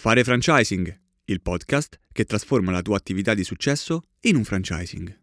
Fare 0.00 0.22
franchising, 0.22 0.96
il 1.24 1.42
podcast 1.42 1.98
che 2.12 2.24
trasforma 2.24 2.70
la 2.70 2.82
tua 2.82 2.96
attività 2.96 3.34
di 3.34 3.42
successo 3.42 4.02
in 4.20 4.36
un 4.36 4.44
franchising. 4.44 5.22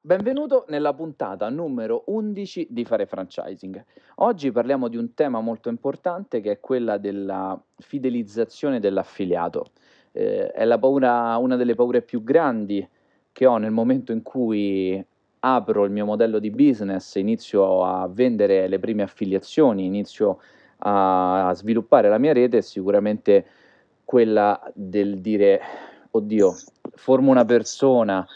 Benvenuto 0.00 0.66
nella 0.68 0.94
puntata 0.94 1.48
numero 1.48 2.04
11 2.06 2.68
di 2.70 2.84
Fare 2.84 3.06
Franchising. 3.06 3.84
Oggi 4.18 4.52
parliamo 4.52 4.86
di 4.86 4.96
un 4.96 5.14
tema 5.14 5.40
molto 5.40 5.68
importante 5.68 6.40
che 6.40 6.52
è 6.52 6.60
quella 6.60 6.96
della 6.96 7.60
fidelizzazione 7.76 8.78
dell'affiliato. 8.78 9.72
Eh, 10.12 10.52
è 10.52 10.78
paura, 10.78 11.36
una 11.38 11.56
delle 11.56 11.74
paure 11.74 12.02
più 12.02 12.22
grandi 12.22 12.88
che 13.32 13.46
ho 13.46 13.56
nel 13.56 13.70
momento 13.70 14.12
in 14.12 14.22
cui 14.22 15.04
apro 15.40 15.84
il 15.84 15.90
mio 15.90 16.04
modello 16.04 16.38
di 16.38 16.50
business, 16.50 17.16
inizio 17.16 17.84
a 17.84 18.08
vendere 18.08 18.68
le 18.68 18.78
prime 18.78 19.02
affiliazioni, 19.02 19.86
inizio 19.86 20.38
a 20.84 21.52
sviluppare 21.54 22.08
la 22.08 22.18
mia 22.18 22.32
rete, 22.32 22.58
è 22.58 22.60
sicuramente 22.60 23.46
quella 24.04 24.60
del 24.74 25.20
dire, 25.20 25.60
oddio, 26.10 26.54
formo 26.94 27.30
una 27.30 27.44
persona, 27.44 28.26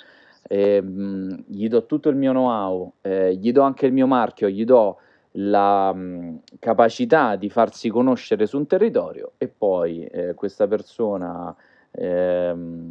eh, 0.48 0.82
gli 0.82 1.68
do 1.68 1.86
tutto 1.86 2.08
il 2.08 2.16
mio 2.16 2.30
know-how, 2.30 2.92
eh, 3.02 3.34
gli 3.34 3.52
do 3.52 3.62
anche 3.62 3.86
il 3.86 3.92
mio 3.92 4.06
marchio, 4.06 4.48
gli 4.48 4.64
do 4.64 4.98
la 5.38 5.92
mh, 5.92 6.40
capacità 6.58 7.36
di 7.36 7.50
farsi 7.50 7.88
conoscere 7.88 8.46
su 8.46 8.56
un 8.56 8.66
territorio 8.66 9.32
e 9.38 9.48
poi 9.48 10.04
eh, 10.06 10.34
questa 10.34 10.66
persona 10.66 11.54
ehm, 11.90 12.90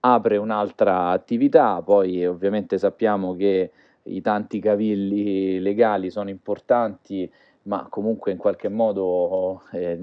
apre 0.00 0.36
un'altra 0.36 1.08
attività, 1.08 1.82
poi 1.82 2.24
ovviamente 2.26 2.78
sappiamo 2.78 3.34
che 3.34 3.70
i 4.04 4.20
tanti 4.20 4.60
cavilli 4.60 5.60
legali 5.60 6.10
sono 6.10 6.30
importanti, 6.30 7.30
ma 7.62 7.86
comunque 7.90 8.32
in 8.32 8.38
qualche 8.38 8.68
modo 8.68 9.62
eh, 9.72 9.98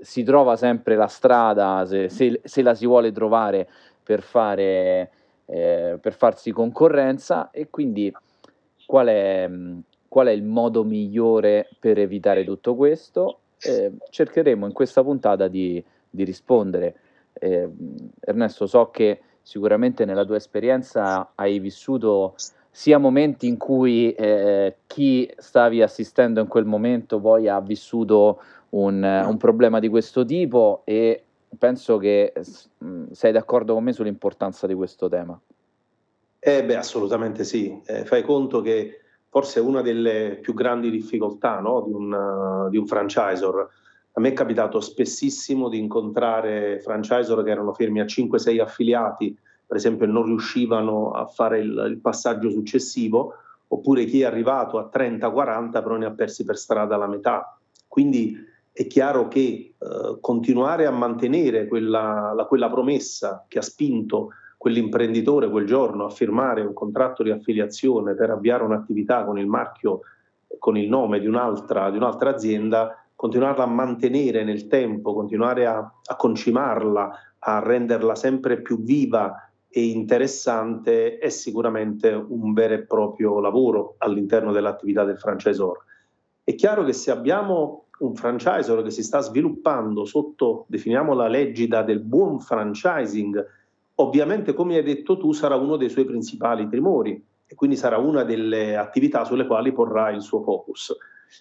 si 0.00 0.22
trova 0.22 0.56
sempre 0.56 0.94
la 0.96 1.06
strada, 1.06 1.84
se, 1.86 2.08
se, 2.08 2.40
se, 2.42 2.62
la 2.62 2.74
si 2.74 2.86
vuole 2.86 3.12
trovare 3.12 3.68
per, 4.02 4.22
fare, 4.22 5.10
eh, 5.46 5.98
per 6.00 6.12
farsi 6.14 6.50
concorrenza 6.52 7.50
e 7.50 7.68
quindi 7.68 8.12
qual 8.86 9.06
è, 9.08 9.50
qual 10.08 10.26
è, 10.28 10.30
il 10.30 10.42
modo 10.42 10.84
migliore 10.84 11.68
per 11.78 11.98
evitare 11.98 12.44
tutto 12.44 12.74
questo? 12.74 13.40
Eh, 13.58 13.92
cercheremo 14.10 14.66
in 14.66 14.72
questa 14.72 15.02
puntata 15.02 15.48
di, 15.48 15.82
di 16.08 16.24
rispondere. 16.24 16.96
Eh, 17.34 17.68
Ernesto, 18.20 18.66
so 18.66 18.90
che 18.90 19.20
sicuramente 19.42 20.04
nella 20.04 20.24
tua 20.24 20.36
esperienza 20.36 21.32
hai 21.34 21.58
vissuto 21.58 22.34
sia 22.70 22.96
momenti 22.96 23.46
in 23.46 23.58
cui 23.58 24.12
eh, 24.12 24.76
chi 24.86 25.30
stavi 25.36 25.82
assistendo 25.82 26.40
in 26.40 26.46
quel 26.46 26.64
momento 26.64 27.20
poi 27.20 27.48
ha 27.48 27.60
vissuto 27.60 28.40
un, 28.70 29.02
un 29.02 29.36
problema 29.36 29.78
di 29.78 29.88
questo 29.88 30.24
tipo 30.24 30.80
e 30.84 31.22
penso 31.58 31.98
che 31.98 32.32
mh, 32.78 33.10
sei 33.10 33.32
d'accordo 33.32 33.74
con 33.74 33.84
me 33.84 33.92
sull'importanza 33.92 34.66
di 34.66 34.74
questo 34.74 35.08
tema. 35.08 35.38
Eh 36.38 36.64
beh, 36.64 36.76
assolutamente 36.76 37.44
sì. 37.44 37.80
Eh, 37.84 38.04
fai 38.04 38.22
conto 38.22 38.62
che 38.62 39.00
forse 39.28 39.60
una 39.60 39.82
delle 39.82 40.38
più 40.40 40.54
grandi 40.54 40.90
difficoltà 40.90 41.60
no, 41.60 41.82
di, 41.82 41.92
un, 41.92 42.12
uh, 42.12 42.68
di 42.68 42.76
un 42.76 42.86
franchisor 42.86 43.68
a 44.14 44.20
me 44.20 44.28
è 44.28 44.32
capitato 44.32 44.80
spessissimo 44.80 45.68
di 45.68 45.78
incontrare 45.78 46.80
franchisor 46.80 47.42
che 47.42 47.50
erano 47.50 47.72
fermi 47.72 48.00
a 48.00 48.04
5-6 48.04 48.60
affiliati, 48.60 49.36
per 49.66 49.76
esempio 49.76 50.06
non 50.06 50.24
riuscivano 50.24 51.12
a 51.12 51.26
fare 51.26 51.60
il, 51.60 51.86
il 51.88 51.98
passaggio 51.98 52.50
successivo, 52.50 53.34
oppure 53.68 54.04
chi 54.04 54.20
è 54.20 54.24
arrivato 54.24 54.78
a 54.78 54.90
30-40 54.92 55.70
però 55.70 55.96
ne 55.96 56.04
ha 56.06 56.10
persi 56.10 56.44
per 56.44 56.58
strada 56.58 56.96
la 56.96 57.06
metà. 57.06 57.58
Quindi 57.88 58.36
è 58.70 58.86
chiaro 58.86 59.28
che 59.28 59.74
eh, 59.78 60.18
continuare 60.20 60.86
a 60.86 60.90
mantenere 60.90 61.66
quella, 61.66 62.32
la, 62.34 62.44
quella 62.44 62.70
promessa 62.70 63.44
che 63.48 63.58
ha 63.58 63.62
spinto 63.62 64.30
quell'imprenditore 64.58 65.50
quel 65.50 65.66
giorno 65.66 66.04
a 66.04 66.10
firmare 66.10 66.60
un 66.60 66.72
contratto 66.72 67.22
di 67.22 67.30
affiliazione 67.30 68.14
per 68.14 68.30
avviare 68.30 68.62
un'attività 68.62 69.24
con 69.24 69.38
il 69.38 69.46
marchio, 69.46 70.02
con 70.58 70.76
il 70.76 70.88
nome 70.88 71.18
di 71.18 71.26
un'altra, 71.26 71.90
di 71.90 71.96
un'altra 71.96 72.30
azienda, 72.30 73.01
continuarla 73.22 73.62
a 73.62 73.68
mantenere 73.68 74.42
nel 74.42 74.66
tempo, 74.66 75.14
continuare 75.14 75.64
a, 75.64 75.78
a 75.78 76.16
concimarla, 76.16 77.12
a 77.38 77.60
renderla 77.60 78.16
sempre 78.16 78.60
più 78.60 78.82
viva 78.82 79.48
e 79.68 79.84
interessante 79.90 81.18
è 81.18 81.28
sicuramente 81.28 82.08
un 82.10 82.52
vero 82.52 82.74
e 82.74 82.84
proprio 82.84 83.38
lavoro 83.38 83.94
all'interno 83.98 84.50
dell'attività 84.50 85.04
del 85.04 85.18
franchisor. 85.18 85.84
È 86.42 86.52
chiaro 86.56 86.82
che 86.82 86.92
se 86.92 87.12
abbiamo 87.12 87.84
un 88.00 88.12
franchisor 88.16 88.82
che 88.82 88.90
si 88.90 89.04
sta 89.04 89.20
sviluppando 89.20 90.04
sotto, 90.04 90.64
definiamo 90.66 91.14
la 91.14 91.28
legida 91.28 91.84
del 91.84 92.00
buon 92.00 92.40
franchising, 92.40 93.40
ovviamente 93.94 94.52
come 94.52 94.78
hai 94.78 94.82
detto 94.82 95.16
tu 95.16 95.30
sarà 95.30 95.54
uno 95.54 95.76
dei 95.76 95.90
suoi 95.90 96.06
principali 96.06 96.68
timori 96.68 97.24
e 97.46 97.54
quindi 97.54 97.76
sarà 97.76 97.98
una 97.98 98.24
delle 98.24 98.76
attività 98.76 99.22
sulle 99.22 99.46
quali 99.46 99.70
porrà 99.70 100.10
il 100.10 100.22
suo 100.22 100.42
focus. 100.42 100.92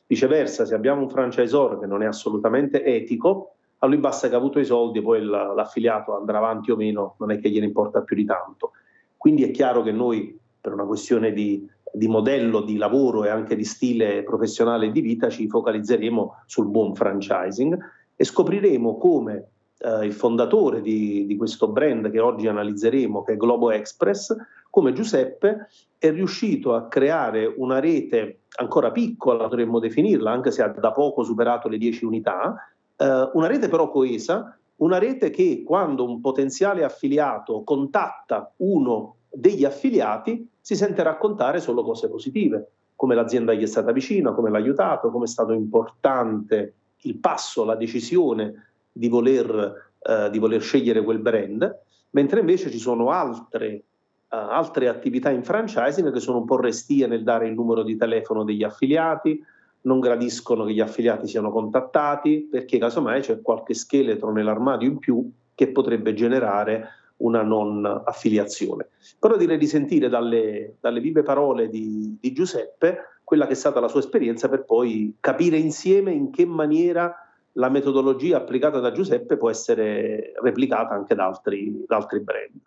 Viceversa, 0.07 0.66
se 0.66 0.75
abbiamo 0.75 1.02
un 1.02 1.09
franchisor 1.09 1.79
che 1.79 1.85
non 1.85 2.03
è 2.03 2.06
assolutamente 2.06 2.84
etico, 2.84 3.56
a 3.79 3.88
lui 3.88 3.97
basta 3.97 4.29
che 4.29 4.35
ha 4.35 4.38
avuto 4.38 4.59
i 4.59 4.66
soldi, 4.66 5.02
poi 5.02 5.24
l'affiliato 5.24 6.16
andrà 6.16 6.38
avanti 6.38 6.72
o 6.72 6.75
meno, 6.75 7.16
non 7.19 7.31
è 7.31 7.40
che 7.40 7.50
gliene 7.50 7.66
importa 7.66 8.02
più 8.02 8.16
di 8.16 8.25
tanto. 8.25 8.72
Quindi 9.18 9.44
è 9.44 9.52
chiaro 9.52 9.81
che 9.81 9.91
noi, 9.91 10.38
per 10.59 10.74
una 10.74 10.85
questione 10.85 11.31
di, 11.31 11.68
di 11.91 12.07
modello 12.07 12.62
di 12.62 12.78
lavoro 12.78 13.25
e 13.25 13.29
anche 13.29 13.56
di 13.56 13.63
stile 13.63 14.24
professionale 14.24 14.88
e 14.88 14.91
di 14.91 15.02
vita, 15.02 15.29
ci 15.29 15.47
focalizzeremo 15.47 16.44
sul 16.46 16.68
buon 16.68 16.94
franchising 16.94 17.78
e 18.16 18.23
scopriremo 18.23 18.97
come 18.97 19.47
eh, 19.81 20.06
il 20.06 20.14
fondatore 20.14 20.81
di, 20.81 21.25
di, 21.25 21.36
questo 21.36 21.68
brand 21.68 22.09
che 22.12 22.19
oggi 22.19 22.47
analizzeremo, 22.47 23.24
che 23.24 23.34
è 23.34 23.38
Globo 23.38 23.72
Express, 23.72 24.36
come 24.69 24.94
Giuseppe 24.94 25.68
è 25.97 26.12
riuscito 26.12 26.74
a 26.74 26.88
creare 26.88 27.46
una 27.46 27.80
rete 27.80 28.41
ancora 28.56 28.91
piccola, 28.91 29.47
dovremmo 29.47 29.80
definirla, 29.80 30.31
anche 30.31 30.52
se 30.52 30.62
ha 30.62 30.68
da 30.68 30.91
poco 30.91 31.24
superato 31.24 31.68
le 31.68 31.78
10 31.78 32.06
unità, 32.06 32.56
eh, 32.96 33.30
una 33.34 33.47
rete 33.47 33.68
però 33.68 33.90
coesa, 33.90 34.58
una 34.78 34.97
rete 34.97 35.30
che 35.30 35.64
quando 35.66 36.06
un 36.06 36.22
potenziale 36.22 36.84
affiliato 36.84 37.64
contatta 37.64 38.52
uno 38.58 39.16
degli 39.30 39.64
affiliati 39.64 40.47
si 40.59 40.75
sente 40.75 41.03
raccontare 41.03 41.59
solo 41.59 41.84
cose 41.84 42.09
positive, 42.09 42.72
come 42.96 43.16
l'azienda 43.16 43.53
gli 43.53 43.64
è 43.64 43.68
stata 43.68 43.91
vicina, 43.91 44.31
come 44.31 44.50
l'ha 44.50 44.58
aiutato, 44.58 45.12
come 45.12 45.25
è 45.25 45.28
stato 45.28 45.53
importante 45.53 46.74
il 47.03 47.18
passo, 47.18 47.64
la 47.64 47.75
decisione 47.75 48.71
di 48.91 49.07
voler, 49.07 49.91
eh, 50.00 50.29
di 50.29 50.40
voler 50.40 50.62
scegliere 50.62 51.03
quel 51.03 51.19
brand, 51.19 51.79
mentre 52.12 52.40
invece 52.40 52.69
ci 52.72 52.79
sono 52.79 53.09
altre 53.09 53.84
Uh, 54.31 54.47
altre 54.47 54.88
attività 54.88 55.29
in 55.29 55.44
franchising 55.44 56.09
che 56.09 56.22
sono 56.22 56.38
un 56.38 56.46
po' 56.46 56.56
restie 56.56 57.06
nel 57.06 57.22
dare 57.22 57.47
il 57.47 57.53
numero 57.53 57.84
di 57.84 57.97
telefono 57.97 58.46
degli 58.46 58.63
affiliati, 58.63 59.44
non 59.81 60.00
gradiscono 60.00 60.63
che 60.63 60.72
gli 60.72 60.79
affiliati 60.79 61.28
siano 61.28 61.52
contattati 61.52 62.47
perché 62.50 62.78
casomai 62.78 63.19
c'è 63.19 63.41
qualche 63.41 63.74
scheletro 63.74 64.31
nell'armadio 64.31 64.88
in 64.88 65.00
più 65.00 65.29
che 65.53 65.72
potrebbe 65.72 66.13
generare 66.13 66.88
una 67.18 67.41
non 67.44 67.85
affiliazione. 67.85 68.88
Però 69.19 69.38
direi 69.38 69.58
di 69.58 69.68
sentire 69.68 70.09
dalle, 70.09 70.75
dalle 70.79 71.00
vive 71.00 71.23
parole 71.23 71.69
di, 71.69 72.18
di 72.19 72.31
Giuseppe 72.31 73.19
quella 73.23 73.46
che 73.46 73.53
è 73.53 73.56
stata 73.56 73.79
la 73.79 73.88
sua 73.88 74.00
esperienza 74.00 74.50
per 74.50 74.66
poi 74.66 75.16
capire 75.19 75.58
insieme 75.58 76.12
in 76.12 76.31
che 76.31 76.46
maniera 76.46 77.16
la 77.54 77.70
metodologia 77.70 78.38
applicata 78.38 78.80
da 78.80 78.92
Giuseppe 78.92 79.38
può 79.38 79.50
essere 79.50 80.34
replicata 80.42 80.94
anche 80.94 81.16
da 81.16 81.26
altri, 81.26 81.84
da 81.88 81.98
altri 81.98 82.20
brand. 82.22 82.60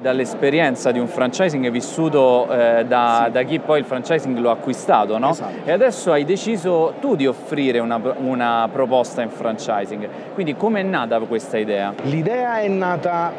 Dall'esperienza 0.00 0.92
di 0.92 1.00
un 1.00 1.08
franchising 1.08 1.70
vissuto 1.70 2.48
eh, 2.52 2.84
da, 2.84 3.24
sì. 3.26 3.32
da, 3.32 3.42
chi 3.42 3.58
poi 3.58 3.80
il 3.80 3.84
franchising 3.84 4.38
lo 4.38 4.50
ha 4.50 4.52
acquistato, 4.52 5.18
no? 5.18 5.30
Esatto. 5.30 5.68
E 5.68 5.72
adesso 5.72 6.12
hai 6.12 6.24
deciso 6.24 6.94
tu 7.00 7.16
di 7.16 7.26
offrire 7.26 7.80
una, 7.80 8.00
una 8.18 8.68
proposta 8.70 9.22
in 9.22 9.30
franchising. 9.30 10.34
Quindi 10.34 10.54
come 10.54 10.80
è 10.80 10.84
nata 10.84 11.18
questa 11.20 11.58
idea? 11.58 11.92
L'idea 12.02 12.60
è 12.60 12.68
nata 12.68 13.32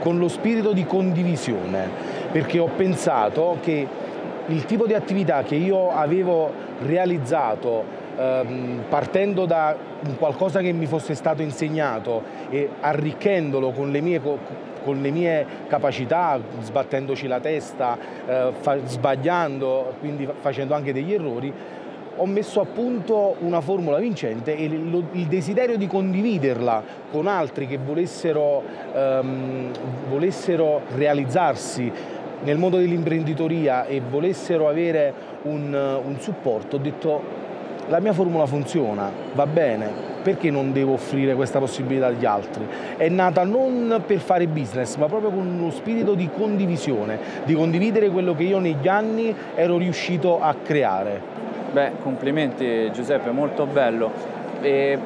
con 0.00 0.18
lo 0.18 0.28
spirito 0.28 0.72
di 0.72 0.86
condivisione, 0.86 1.86
perché 2.32 2.58
ho 2.58 2.70
pensato 2.74 3.58
che 3.60 3.86
il 4.46 4.64
tipo 4.64 4.86
di 4.86 4.94
attività 4.94 5.42
che 5.42 5.54
io 5.54 5.90
avevo 5.92 6.50
realizzato 6.80 8.00
ehm, 8.16 8.84
partendo 8.88 9.46
da 9.46 9.76
qualcosa 10.18 10.60
che 10.60 10.72
mi 10.72 10.86
fosse 10.86 11.14
stato 11.14 11.42
insegnato 11.42 12.22
e 12.50 12.68
arricchendolo 12.80 13.70
con 13.70 13.90
le 13.90 14.00
mie, 14.00 14.20
con 14.82 15.00
le 15.00 15.10
mie 15.10 15.46
capacità, 15.68 16.38
sbattendoci 16.60 17.26
la 17.26 17.40
testa, 17.40 17.96
eh, 18.26 18.52
sbagliando, 18.84 19.94
quindi 20.00 20.28
facendo 20.40 20.74
anche 20.74 20.92
degli 20.92 21.12
errori, 21.12 21.52
ho 22.16 22.26
messo 22.26 22.60
a 22.60 22.66
punto 22.66 23.36
una 23.38 23.60
formula 23.60 23.98
vincente 23.98 24.54
e 24.54 24.64
il, 24.64 25.04
il 25.12 25.26
desiderio 25.26 25.78
di 25.78 25.86
condividerla 25.86 26.82
con 27.10 27.26
altri 27.26 27.66
che 27.66 27.78
volessero, 27.78 28.62
um, 28.92 29.70
volessero 30.08 30.82
realizzarsi 30.94 31.90
nel 32.42 32.58
mondo 32.58 32.76
dell'imprenditoria 32.76 33.86
e 33.86 34.00
volessero 34.00 34.68
avere 34.68 35.14
un, 35.42 35.72
un 35.72 36.20
supporto, 36.20 36.76
ho 36.76 36.80
detto 36.80 37.50
la 37.88 38.00
mia 38.00 38.12
formula 38.12 38.46
funziona, 38.46 39.10
va 39.34 39.46
bene, 39.46 40.10
perché 40.22 40.50
non 40.50 40.72
devo 40.72 40.92
offrire 40.92 41.34
questa 41.34 41.58
possibilità 41.58 42.06
agli 42.06 42.24
altri? 42.24 42.66
È 42.96 43.08
nata 43.08 43.44
non 43.44 44.02
per 44.06 44.18
fare 44.18 44.46
business, 44.46 44.96
ma 44.96 45.06
proprio 45.06 45.30
con 45.30 45.46
uno 45.46 45.70
spirito 45.70 46.14
di 46.14 46.28
condivisione, 46.34 47.18
di 47.44 47.54
condividere 47.54 48.08
quello 48.08 48.34
che 48.34 48.44
io 48.44 48.58
negli 48.58 48.88
anni 48.88 49.34
ero 49.54 49.78
riuscito 49.78 50.40
a 50.40 50.54
creare. 50.62 51.20
Beh, 51.72 51.92
complimenti 52.02 52.90
Giuseppe, 52.92 53.30
molto 53.30 53.66
bello. 53.66 54.10
E 54.60 54.98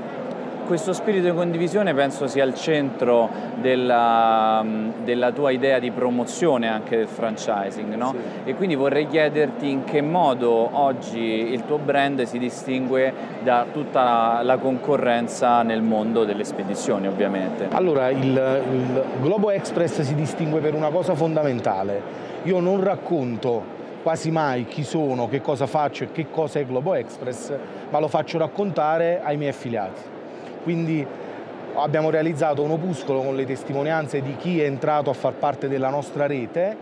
questo 0.67 0.93
spirito 0.93 1.31
di 1.31 1.35
condivisione 1.35 1.95
penso 1.95 2.27
sia 2.27 2.43
al 2.43 2.55
centro 2.55 3.31
della, 3.61 4.65
della 5.03 5.33
tua 5.33 5.53
idea 5.53 5.79
di 5.79 5.91
promozione 5.91 6.69
anche 6.69 6.97
del 6.97 7.09
franchising, 7.09 7.95
no? 7.95 8.11
sì. 8.11 8.51
E 8.51 8.55
quindi 8.55 8.75
vorrei 8.75 9.07
chiederti 9.07 9.71
in 9.71 9.85
che 9.85 10.03
modo 10.03 10.69
oggi 10.73 11.21
il 11.21 11.65
tuo 11.65 11.79
brand 11.79 12.25
si 12.25 12.39
distingue 12.39 13.13
da 13.43 13.67
tutta 13.73 14.43
la 14.43 14.59
concorrenza 14.59 15.63
nel 15.63 15.83
mondo 15.83 16.25
delle 16.25 16.45
spedizioni, 16.45 17.07
ovviamente. 17.07 17.69
Allora, 17.71 18.11
il, 18.11 18.65
il 18.73 19.05
Globo 19.21 19.51
Express 19.51 20.01
si 20.01 20.15
distingue 20.15 20.61
per 20.61 20.75
una 20.75 20.91
cosa 20.91 21.15
fondamentale. 21.15 22.25
Io 22.43 22.61
non 22.61 22.83
racconto 22.83 23.75
quasi 24.03 24.31
mai 24.31 24.67
chi 24.67 24.85
sono, 24.85 25.29
che 25.29 25.41
cosa 25.41 25.67
faccio 25.67 26.05
e 26.05 26.13
che 26.13 26.27
cosa 26.31 26.59
è 26.59 26.67
Globo 26.67 26.95
Express, 26.95 27.53
ma 27.91 27.99
lo 27.99 28.09
faccio 28.09 28.39
raccontare 28.39 29.21
ai 29.23 29.37
miei 29.37 29.51
affiliati. 29.51 30.15
Quindi 30.67 31.07
abbiamo 31.77 32.11
realizzato 32.11 32.61
un 32.65 32.73
opuscolo 32.73 33.21
con 33.21 33.37
le 33.37 33.45
testimonianze 33.45 34.21
di 34.21 34.35
chi 34.35 34.61
è 34.61 34.65
entrato 34.65 35.11
a 35.11 35.13
far 35.13 35.35
parte 35.35 35.69
della 35.69 35.91
nostra 35.91 36.27
rete 36.27 36.77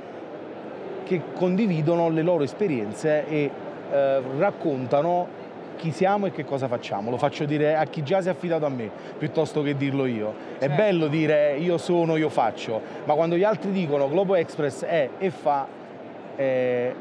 che 1.05 1.21
condividono 1.35 2.09
le 2.09 2.23
loro 2.23 2.45
esperienze 2.45 3.29
e 3.29 3.51
eh, 3.93 4.23
raccontano 4.39 5.29
chi 5.77 5.91
siamo 5.91 6.25
e 6.25 6.33
che 6.33 6.47
cosa 6.47 6.67
facciamo. 6.67 7.11
Lo 7.11 7.19
faccio 7.19 7.45
dire 7.45 7.77
a 7.77 7.85
chi 7.85 8.03
già 8.03 8.23
si 8.23 8.29
è 8.29 8.31
affidato 8.31 8.65
a 8.65 8.71
me, 8.71 8.89
piuttosto 9.19 9.61
che 9.61 9.77
dirlo 9.77 10.07
io. 10.07 10.33
È 10.57 10.61
certo. 10.61 10.77
bello 10.77 11.07
dire 11.09 11.59
io 11.59 11.77
sono, 11.77 12.17
io 12.17 12.31
faccio, 12.31 12.81
ma 13.05 13.13
quando 13.13 13.37
gli 13.37 13.45
altri 13.45 13.71
dicono 13.71 14.09
Globo 14.09 14.35
Express 14.35 14.83
è 14.83 15.11
e 15.19 15.29
fa, 15.29 15.67
eh, 16.37 16.95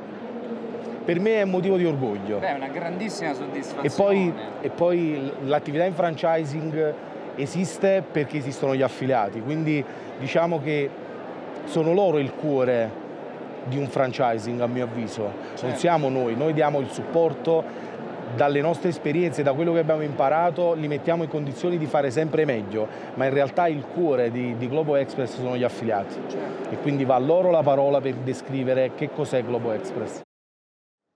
per 1.04 1.20
me 1.20 1.36
è 1.36 1.42
un 1.44 1.50
motivo 1.50 1.78
di 1.78 1.86
orgoglio. 1.86 2.40
Beh, 2.40 2.48
è 2.48 2.56
una 2.56 2.68
grandissima 2.68 3.34
soddisfazione. 3.34 3.88
E 3.88 3.92
poi, 3.96 4.34
e 4.62 4.70
poi 4.70 5.32
l'attività 5.44 5.84
in 5.86 5.94
franchising 5.94 6.94
esiste 7.36 8.04
perché 8.10 8.38
esistono 8.38 8.76
gli 8.76 8.82
affiliati, 8.82 9.42
quindi 9.42 9.84
diciamo 10.20 10.62
che 10.62 10.90
sono 11.66 11.94
loro 11.94 12.20
il 12.20 12.34
cuore 12.34 13.02
di 13.66 13.78
un 13.78 13.88
franchising 13.88 14.60
a 14.60 14.68
mio 14.68 14.84
avviso, 14.84 15.32
certo. 15.52 15.68
non 15.68 15.76
siamo 15.78 16.10
noi, 16.10 16.36
noi 16.36 16.54
diamo 16.54 16.80
il 16.80 16.90
supporto 16.90 17.92
dalle 18.36 18.62
nostre 18.62 18.90
esperienze, 18.90 19.44
da 19.44 19.54
quello 19.54 19.74
che 19.74 19.80
abbiamo 19.80 20.02
imparato, 20.02 20.74
li 20.74 20.88
mettiamo 20.88 21.24
in 21.24 21.30
condizioni 21.30 21.78
di 21.78 21.86
fare 21.86 22.12
sempre 22.12 22.46
meglio, 22.46 22.88
ma 23.14 23.26
in 23.26 23.34
realtà 23.34 23.68
il 23.68 23.86
cuore 23.86 24.32
di, 24.32 24.58
di 24.58 24.68
Globo 24.68 24.96
Express 24.96 25.36
sono 25.36 25.56
gli 25.56 25.64
affiliati 25.64 26.16
certo. 26.28 26.70
e 26.70 26.78
quindi 26.78 27.06
va 27.06 27.16
a 27.16 27.20
loro 27.20 27.52
la 27.52 27.62
parola 27.62 28.02
per 28.02 28.16
descrivere 28.16 28.92
che 28.96 29.10
cos'è 29.10 29.44
Globo 29.44 29.72
Express. 29.72 30.22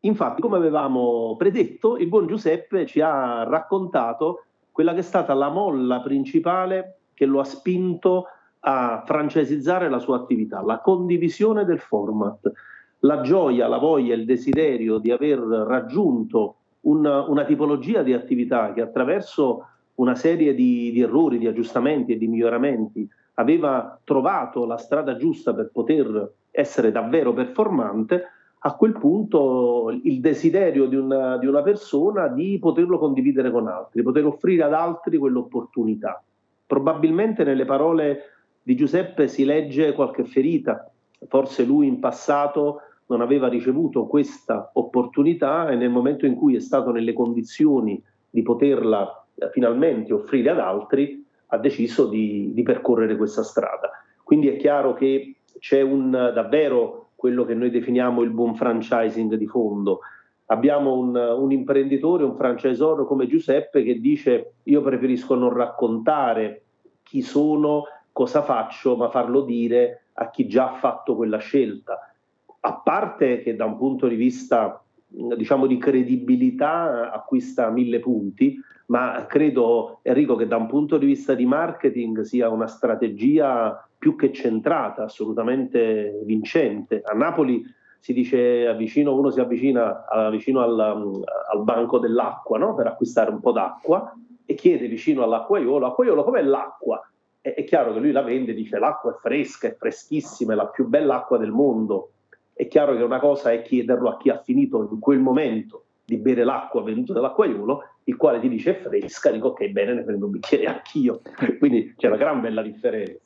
Infatti, 0.01 0.41
come 0.41 0.57
avevamo 0.57 1.35
predetto, 1.37 1.97
il 1.97 2.07
buon 2.07 2.27
Giuseppe 2.27 2.85
ci 2.85 3.01
ha 3.01 3.43
raccontato 3.43 4.43
quella 4.71 4.93
che 4.93 4.99
è 4.99 5.03
stata 5.03 5.33
la 5.33 5.49
molla 5.49 6.01
principale 6.01 6.99
che 7.13 7.25
lo 7.25 7.39
ha 7.39 7.43
spinto 7.43 8.25
a 8.59 9.03
francesizzare 9.05 9.89
la 9.89 9.99
sua 9.99 10.17
attività, 10.17 10.61
la 10.61 10.79
condivisione 10.79 11.65
del 11.65 11.79
format, 11.79 12.51
la 12.99 13.21
gioia, 13.21 13.67
la 13.67 13.77
voglia, 13.77 14.13
il 14.13 14.25
desiderio 14.25 14.99
di 14.99 15.11
aver 15.11 15.39
raggiunto 15.39 16.55
una, 16.81 17.27
una 17.27 17.43
tipologia 17.43 18.03
di 18.03 18.13
attività 18.13 18.73
che 18.73 18.81
attraverso 18.81 19.65
una 19.95 20.15
serie 20.15 20.53
di, 20.53 20.91
di 20.91 21.01
errori, 21.01 21.37
di 21.37 21.47
aggiustamenti 21.47 22.13
e 22.13 22.17
di 22.17 22.27
miglioramenti 22.27 23.07
aveva 23.35 23.99
trovato 24.03 24.65
la 24.65 24.77
strada 24.77 25.15
giusta 25.15 25.53
per 25.53 25.69
poter 25.71 26.33
essere 26.51 26.91
davvero 26.91 27.33
performante, 27.33 28.23
a 28.59 28.75
quel 28.75 28.93
punto 28.93 29.97
il 30.03 30.19
desiderio 30.19 30.87
di 30.87 30.95
una, 30.95 31.37
di 31.37 31.45
una, 31.45 31.61
persona 31.61 32.27
di 32.27 32.57
poterlo 32.59 32.97
condividere 32.97 33.51
con 33.51 33.67
altri, 33.67 34.01
poter 34.01 34.25
offrire 34.25 34.63
ad 34.63 34.73
altri 34.73 35.17
quell'opportunità. 35.17 36.23
Probabilmente 36.65 37.43
nelle 37.43 37.65
parole 37.65 38.21
di 38.63 38.75
Giuseppe 38.75 39.27
si 39.27 39.45
legge 39.45 39.93
qualche 39.93 40.25
ferita, 40.25 40.91
forse 41.27 41.63
lui 41.63 41.87
in 41.87 41.99
passato 41.99 42.81
non 43.07 43.21
aveva 43.21 43.47
ricevuto 43.47 44.05
questa 44.05 44.71
opportunità 44.73 45.69
e 45.69 45.75
nel 45.75 45.89
momento 45.89 46.25
in 46.25 46.35
cui 46.35 46.55
è 46.55 46.59
stato 46.59 46.91
nelle 46.91 47.13
condizioni 47.13 48.01
di 48.29 48.41
poterla 48.41 49.25
eh, 49.35 49.49
finalmente 49.51 50.13
offrire 50.13 50.49
ad 50.49 50.59
altri, 50.59 51.23
ha 51.47 51.57
deciso 51.57 52.07
di, 52.07 52.51
di 52.53 52.63
percorrere 52.63 53.15
questa 53.15 53.43
strada. 53.43 53.91
Quindi 54.23 54.49
è 54.49 54.57
chiaro 54.57 54.93
che 54.93 55.37
c'è 55.59 55.81
un 55.81 56.11
davvero 56.11 57.06
quello 57.17 57.45
che 57.45 57.55
noi 57.55 57.71
definiamo 57.71 58.21
il 58.21 58.29
buon 58.29 58.53
franchising 58.53 59.33
di 59.33 59.47
fondo. 59.47 60.01
Abbiamo 60.45 60.93
un, 60.93 61.15
un 61.15 61.51
imprenditore, 61.51 62.23
un 62.23 62.35
franchisor 62.35 63.07
come 63.07 63.25
Giuseppe 63.25 63.83
che 63.83 63.99
dice 63.99 64.53
io 64.63 64.81
preferisco 64.81 65.33
non 65.33 65.51
raccontare 65.51 66.61
chi 67.01 67.23
sono, 67.23 67.85
cosa 68.11 68.43
faccio, 68.43 68.95
ma 68.95 69.09
farlo 69.09 69.41
dire 69.41 70.03
a 70.13 70.29
chi 70.29 70.47
già 70.47 70.69
ha 70.69 70.75
fatto 70.75 71.15
quella 71.15 71.39
scelta. 71.39 72.13
A 72.59 72.73
parte 72.75 73.41
che 73.41 73.55
da 73.55 73.65
un 73.65 73.77
punto 73.77 74.07
di 74.07 74.15
vista 74.15 74.79
diciamo 75.07 75.65
di 75.65 75.77
credibilità 75.77 77.11
acquista 77.11 77.71
mille 77.71 77.99
punti, 77.99 78.59
ma 78.87 79.25
credo 79.27 79.99
Enrico 80.03 80.35
che 80.35 80.47
da 80.47 80.57
un 80.57 80.67
punto 80.67 80.97
di 80.97 81.05
vista 81.05 81.33
di 81.33 81.45
marketing 81.45 82.21
sia 82.21 82.49
una 82.49 82.67
strategia 82.67 83.87
più 83.97 84.15
che 84.15 84.31
centrata, 84.31 85.03
assolutamente 85.03 86.21
vincente. 86.23 87.01
A 87.03 87.13
Napoli 87.13 87.63
si 87.99 88.13
dice 88.13 88.67
avvicino, 88.67 89.15
uno 89.15 89.29
si 89.31 89.39
avvicina 89.39 90.05
vicino 90.31 90.61
al, 90.61 90.79
al 90.79 91.63
banco 91.63 91.99
dell'acqua 91.99 92.57
no? 92.57 92.75
per 92.75 92.87
acquistare 92.87 93.31
un 93.31 93.39
po' 93.39 93.51
d'acqua 93.51 94.13
e 94.45 94.53
chiede 94.53 94.87
vicino 94.87 95.23
all'acquaiolo, 95.23 95.87
acquaiolo 95.87 96.23
com'è 96.23 96.41
l'acqua? 96.41 97.05
E, 97.41 97.53
è 97.55 97.63
chiaro 97.65 97.93
che 97.93 97.99
lui 97.99 98.11
la 98.11 98.21
vende, 98.21 98.53
dice 98.53 98.79
l'acqua 98.79 99.11
è 99.11 99.15
fresca, 99.15 99.67
è 99.67 99.75
freschissima, 99.75 100.53
è 100.53 100.55
la 100.55 100.67
più 100.67 100.87
bella 100.87 101.15
acqua 101.15 101.37
del 101.37 101.51
mondo. 101.51 102.11
È 102.53 102.67
chiaro 102.67 102.95
che 102.95 103.03
una 103.03 103.19
cosa 103.19 103.51
è 103.51 103.61
chiederlo 103.61 104.09
a 104.09 104.17
chi 104.17 104.29
ha 104.29 104.41
finito 104.41 104.87
in 104.89 104.99
quel 104.99 105.19
momento 105.19 105.83
di 106.05 106.17
bere 106.17 106.45
l'acqua 106.45 106.81
venuta 106.81 107.11
dall'acquaiolo, 107.11 107.83
il 108.07 108.15
quale 108.15 108.39
ti 108.39 108.47
dice 108.47 108.77
è 108.77 108.81
fresca, 108.81 109.31
dico 109.31 109.49
ok, 109.49 109.67
bene, 109.67 109.93
ne 109.93 110.03
prendo 110.03 110.25
un 110.25 110.31
bicchiere 110.31 110.65
anch'io. 110.65 111.21
Quindi 111.59 111.93
c'è 111.97 112.07
una 112.07 112.17
gran 112.17 112.39
bella 112.39 112.61
differenza. 112.61 113.19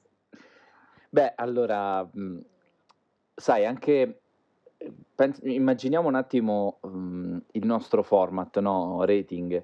Beh, 1.09 1.33
allora, 1.35 2.03
mh, 2.03 2.39
sai, 3.35 3.65
anche 3.65 4.21
pens- 5.13 5.41
immaginiamo 5.43 6.07
un 6.07 6.15
attimo 6.15 6.79
mh, 6.81 7.37
il 7.51 7.65
nostro 7.65 8.01
format, 8.01 8.59
no? 8.59 9.03
Rating. 9.05 9.63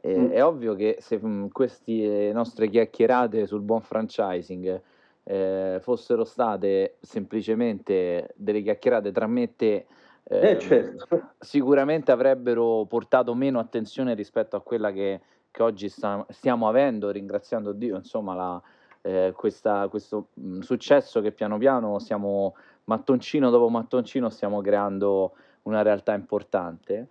Eh, 0.00 0.18
mm. 0.18 0.30
È 0.30 0.44
ovvio 0.44 0.74
che 0.74 0.96
se 1.00 1.18
mh, 1.18 1.48
queste 1.50 2.30
nostre 2.32 2.68
chiacchierate 2.68 3.46
sul 3.46 3.60
buon 3.60 3.82
franchising 3.82 4.80
eh, 5.24 5.78
fossero 5.82 6.24
state 6.24 6.96
semplicemente 7.00 8.32
delle 8.36 8.62
chiacchierate 8.62 9.12
tra 9.12 9.26
me 9.26 9.42
e 9.42 9.56
te, 9.56 9.86
eh, 10.24 10.50
eh, 10.50 10.58
certo. 10.58 11.32
sicuramente 11.38 12.10
avrebbero 12.10 12.86
portato 12.86 13.34
meno 13.34 13.58
attenzione 13.58 14.14
rispetto 14.14 14.56
a 14.56 14.62
quella 14.62 14.90
che, 14.90 15.20
che 15.50 15.62
oggi 15.62 15.88
sta- 15.88 16.24
stiamo 16.30 16.66
avendo, 16.66 17.10
ringraziando 17.10 17.72
Dio, 17.72 17.96
insomma, 17.96 18.34
la, 18.34 18.62
eh, 19.02 19.32
questa, 19.36 19.86
questo 19.88 20.28
mh, 20.34 20.60
successo 20.60 21.20
che 21.20 21.32
piano 21.32 21.58
piano 21.58 21.98
stiamo, 21.98 22.56
mattoncino 22.84 23.50
dopo 23.50 23.68
mattoncino, 23.68 24.30
stiamo 24.30 24.62
creando 24.62 25.34
una 25.62 25.82
realtà 25.82 26.14
importante. 26.14 27.08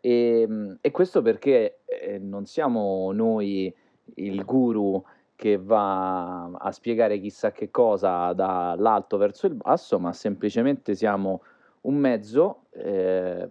E, 0.00 0.76
e 0.80 0.90
questo 0.90 1.22
perché 1.22 1.80
eh, 1.84 2.18
non 2.18 2.44
siamo 2.44 3.12
noi 3.12 3.74
il 4.16 4.44
guru 4.44 5.02
che 5.36 5.56
va 5.56 6.44
a 6.44 6.70
spiegare 6.70 7.18
chissà 7.18 7.50
che 7.50 7.70
cosa 7.70 8.32
dall'alto 8.32 9.16
verso 9.16 9.46
il 9.46 9.54
basso, 9.54 9.98
ma 9.98 10.12
semplicemente 10.12 10.94
siamo 10.94 11.42
un 11.82 11.96
mezzo, 11.96 12.66
eh, 12.70 13.48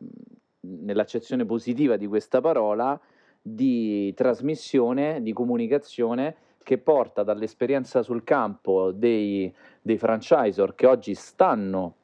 nell'accezione 0.62 1.46
positiva 1.46 1.98
di 1.98 2.08
questa 2.08 2.42
parola, 2.42 3.00
di 3.42 4.14
trasmissione, 4.14 5.22
di 5.22 5.34
comunicazione 5.34 6.36
che 6.64 6.78
porta 6.78 7.24
dall'esperienza 7.24 8.04
sul 8.04 8.24
campo 8.24 8.92
dei, 8.92 9.52
dei 9.82 9.98
franchisor 9.98 10.76
che 10.76 10.86
oggi 10.86 11.16
stanno 11.16 11.96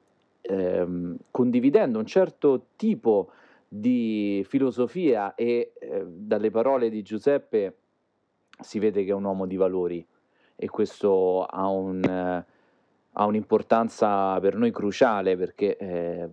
ehm, 0.42 1.16
condividendo 1.30 2.00
un 2.00 2.06
certo 2.06 2.68
tipo 2.76 3.32
di 3.68 4.44
filosofia 4.48 5.36
e 5.36 5.74
eh, 5.80 6.06
dalle 6.08 6.50
parole 6.50 6.90
di 6.90 7.04
Giuseppe 7.04 7.76
si 8.60 8.80
vede 8.80 9.04
che 9.04 9.12
è 9.12 9.14
un 9.14 9.26
uomo 9.26 9.46
di 9.46 9.58
valori 9.58 10.06
e 10.56 10.70
questo 10.70 11.44
ha, 11.44 11.68
un, 11.68 12.04
eh, 12.04 12.46
ha 13.20 13.26
un'importanza 13.26 14.40
per 14.40 14.56
noi 14.56 14.72
cruciale 14.72 15.36
perché 15.36 15.76
eh, 15.78 16.30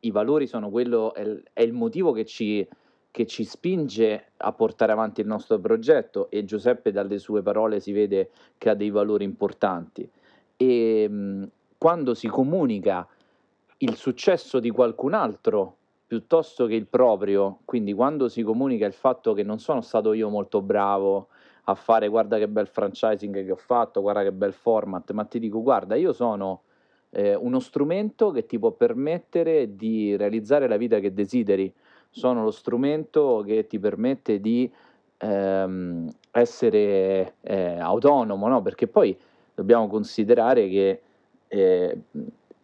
i 0.00 0.10
valori 0.10 0.46
sono 0.46 0.70
quello, 0.70 1.12
è, 1.14 1.42
è 1.52 1.62
il 1.62 1.72
motivo 1.74 2.12
che 2.12 2.24
ci, 2.24 2.66
che 3.10 3.26
ci 3.26 3.44
spinge 3.44 4.30
a 4.38 4.52
portare 4.52 4.92
avanti 4.92 5.20
il 5.20 5.26
nostro 5.26 5.58
progetto 5.58 6.30
e 6.30 6.44
Giuseppe 6.44 6.90
dalle 6.90 7.18
sue 7.18 7.42
parole 7.42 7.80
si 7.80 7.92
vede 7.92 8.30
che 8.56 8.70
ha 8.70 8.74
dei 8.74 8.90
valori 8.90 9.24
importanti. 9.24 10.08
E 10.56 11.08
mh, 11.08 11.50
quando 11.76 12.14
si 12.14 12.28
comunica 12.28 13.06
il 13.78 13.94
successo 13.96 14.60
di 14.60 14.70
qualcun 14.70 15.12
altro 15.12 15.76
piuttosto 16.06 16.66
che 16.66 16.74
il 16.74 16.86
proprio, 16.86 17.58
quindi 17.66 17.92
quando 17.92 18.28
si 18.28 18.42
comunica 18.42 18.86
il 18.86 18.92
fatto 18.94 19.34
che 19.34 19.42
non 19.42 19.58
sono 19.58 19.82
stato 19.82 20.14
io 20.14 20.30
molto 20.30 20.62
bravo 20.62 21.28
a 21.64 21.74
fare 21.74 22.08
guarda 22.08 22.38
che 22.38 22.48
bel 22.48 22.66
franchising 22.66 23.44
che 23.44 23.50
ho 23.50 23.56
fatto, 23.56 24.00
guarda 24.00 24.22
che 24.22 24.32
bel 24.32 24.52
format, 24.52 25.10
ma 25.12 25.24
ti 25.24 25.38
dico 25.38 25.62
guarda 25.62 25.94
io 25.94 26.12
sono 26.12 26.62
eh, 27.10 27.34
uno 27.34 27.60
strumento 27.60 28.30
che 28.30 28.44
ti 28.46 28.58
può 28.58 28.72
permettere 28.72 29.76
di 29.76 30.16
realizzare 30.16 30.66
la 30.66 30.76
vita 30.76 30.98
che 30.98 31.14
desideri, 31.14 31.72
sono 32.10 32.42
lo 32.42 32.50
strumento 32.50 33.42
che 33.46 33.66
ti 33.66 33.78
permette 33.78 34.40
di 34.40 34.70
ehm, 35.18 36.08
essere 36.30 37.34
eh, 37.40 37.78
autonomo, 37.78 38.48
no? 38.48 38.62
perché 38.62 38.86
poi 38.86 39.16
dobbiamo 39.54 39.86
considerare 39.86 40.68
che 40.68 41.00
eh, 41.48 41.98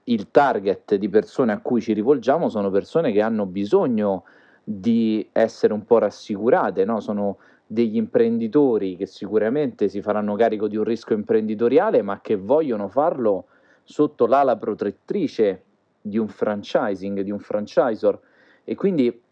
il 0.05 0.31
target 0.31 0.97
di 0.97 1.09
persone 1.09 1.53
a 1.53 1.61
cui 1.61 1.81
ci 1.81 1.93
rivolgiamo 1.93 2.49
sono 2.49 2.71
persone 2.71 3.13
che 3.13 3.23
hanno 3.23 3.47
bisogno 3.47 4.25
di 4.63 5.27
essere 5.33 5.73
un 5.73 5.85
po' 5.85 5.99
rassicurate, 5.99 6.85
no? 6.85 7.01
sono 7.01 7.39
degli 7.73 7.95
imprenditori 7.95 8.97
che 8.97 9.07
sicuramente 9.07 9.89
si 9.89 10.03
faranno 10.03 10.35
carico 10.35 10.67
di 10.67 10.77
un 10.77 10.83
rischio 10.83 11.15
imprenditoriale, 11.15 12.03
ma 12.03 12.21
che 12.21 12.35
vogliono 12.35 12.89
farlo 12.89 13.45
sotto 13.85 14.27
l'ala 14.27 14.57
protettrice 14.57 15.63
di 16.01 16.19
un 16.19 16.27
franchising, 16.27 17.21
di 17.21 17.31
un 17.31 17.39
franchisor. 17.39 18.19
E 18.65 18.75
quindi 18.75 19.23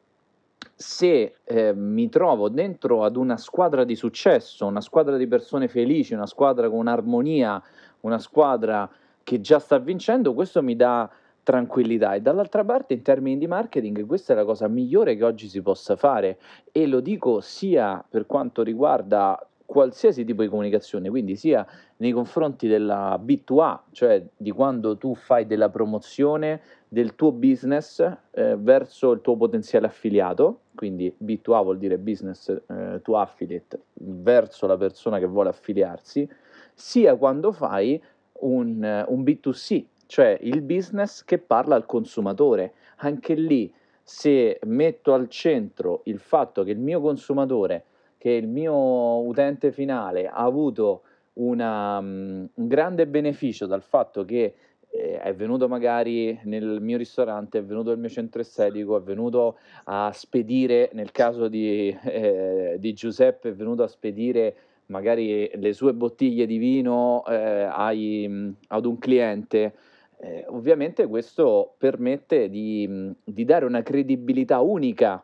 se 0.73 1.35
eh, 1.43 1.75
mi 1.75 2.09
trovo 2.09 2.49
dentro 2.49 3.03
ad 3.03 3.17
una 3.17 3.37
squadra 3.37 3.83
di 3.83 3.97
successo, 3.97 4.67
una 4.67 4.81
squadra 4.81 5.17
di 5.17 5.27
persone 5.27 5.67
felici, 5.67 6.15
una 6.15 6.27
squadra 6.27 6.71
con 6.71 6.87
armonia, 6.87 7.61
una 8.03 8.21
squadra 8.21 8.89
che 9.25 9.41
già 9.41 9.59
sta 9.59 9.79
vincendo, 9.79 10.33
questo 10.33 10.63
mi 10.63 10.77
dà 10.77 11.11
tranquillità. 11.49 12.13
E 12.13 12.21
dall'altra 12.21 12.63
parte 12.63 12.93
in 12.93 13.01
termini 13.01 13.39
di 13.39 13.47
marketing 13.47 14.05
questa 14.05 14.35
è 14.35 14.37
la 14.37 14.45
cosa 14.45 14.69
migliore 14.69 15.17
che 15.17 15.25
oggi 15.25 15.49
si 15.49 15.63
possa 15.63 15.97
fare. 15.97 16.39
E 16.71 16.87
lo 16.87 17.01
dico 17.01 17.41
sia 17.41 18.05
per 18.07 18.27
quanto 18.27 18.63
riguarda 18.63 19.43
qualsiasi 19.65 20.27
tipo 20.27 20.43
di 20.43 20.49
comunicazione, 20.49 21.09
quindi 21.09 21.37
sia 21.37 21.67
nei 21.99 22.13
confronti 22.13 22.69
della 22.69 23.19
B2A, 23.23 23.79
cioè 23.93 24.23
di 24.37 24.51
quando 24.51 24.99
tu 24.99 25.15
fai 25.15 25.47
della 25.47 25.71
promozione 25.71 26.61
del 26.87 27.15
tuo 27.15 27.33
business 27.33 28.01
eh, 28.33 28.57
verso 28.59 29.13
il 29.13 29.23
tuo 29.23 29.37
potenziale 29.37 29.87
affiliato, 29.87 30.61
quindi 30.75 31.15
B2A 31.23 31.63
vuol 31.63 31.79
dire 31.79 31.97
business 31.97 32.49
eh, 32.49 33.01
to 33.03 33.17
affiliate 33.17 33.81
verso 33.95 34.67
la 34.67 34.77
persona 34.77 35.19
che 35.19 35.27
vuole 35.27 35.49
affiliarsi, 35.49 36.29
sia 36.75 37.17
quando 37.17 37.53
fai 37.53 38.01
un, 38.41 39.05
un 39.07 39.23
B2C, 39.23 39.85
cioè 40.09 40.39
il 40.41 40.63
business 40.63 41.23
che 41.23 41.39
parla 41.39 41.77
al 41.77 41.85
consumatore. 41.85 42.73
Anche 42.97 43.35
lì, 43.35 43.73
se 44.03 44.59
metto 44.65 45.13
al 45.13 45.29
centro 45.29 46.01
il 46.05 46.19
fatto 46.19 46.65
che 46.65 46.71
il 46.71 46.79
mio 46.79 47.01
consumatore, 47.01 47.85
che 48.17 48.31
il 48.31 48.49
mio 48.49 48.75
utente 49.21 49.71
finale 49.71 50.27
ha 50.27 50.43
avuto 50.43 51.03
una, 51.35 51.99
um, 51.99 52.49
un 52.53 52.67
grande 52.67 53.07
beneficio 53.07 53.67
dal 53.67 53.83
fatto 53.83 54.25
che 54.25 54.55
eh, 54.91 55.21
è 55.21 55.35
venuto 55.35 55.69
magari 55.69 56.41
nel 56.45 56.81
mio 56.81 56.97
ristorante, 56.97 57.59
è 57.59 57.63
venuto 57.63 57.91
al 57.91 57.99
mio 57.99 58.09
centro 58.09 58.41
estetico, 58.41 58.97
è 58.97 59.03
venuto 59.03 59.59
a 59.85 60.11
spedire, 60.15 60.89
nel 60.95 61.13
caso 61.13 61.49
di, 61.49 61.95
eh, 62.05 62.77
di 62.79 62.95
Giuseppe, 62.95 63.51
è 63.51 63.55
venuto 63.55 63.83
a 63.83 63.89
spedire 63.89 64.57
magari 64.87 65.51
le 65.55 65.73
sue 65.75 65.93
bottiglie 65.93 66.47
di 66.47 66.57
vino 66.57 67.23
eh, 67.27 67.69
ai, 67.71 68.55
ad 68.69 68.87
un 68.87 68.99
cliente, 68.99 69.75
eh, 70.21 70.45
ovviamente 70.49 71.07
questo 71.07 71.75
permette 71.79 72.49
di, 72.49 73.15
di, 73.23 73.45
dare 73.45 73.65
una 73.65 73.83
credibilità 73.83 74.61
unica 74.61 75.23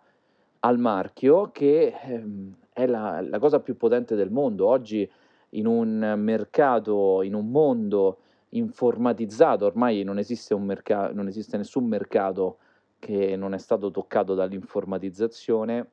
al 0.61 0.79
marchio 0.79 1.51
che 1.51 1.93
ehm, 2.01 2.55
è 2.73 2.87
la, 2.87 3.21
la, 3.21 3.39
cosa 3.41 3.61
più 3.61 3.77
potente 3.77 4.15
del 4.15 4.31
mondo. 4.31 4.69
Oggi 4.69 5.11
in 5.51 5.67
un 5.67 6.15
mercato, 6.19 7.23
in 7.23 7.35
un 7.35 7.51
mondo 7.51 8.19
informatizzato, 8.51 9.67
ormai 9.67 10.05
non 10.05 10.19
esiste, 10.19 10.55
un 10.55 10.65
mercato, 10.65 11.13
non 11.13 11.27
esiste 11.27 11.57
nessun 11.57 11.87
mercato 11.87 12.59
che 13.01 13.35
non 13.35 13.53
è 13.53 13.59
stato 13.59 13.91
toccato 13.91 14.35
dall'informatizzazione. 14.35 15.91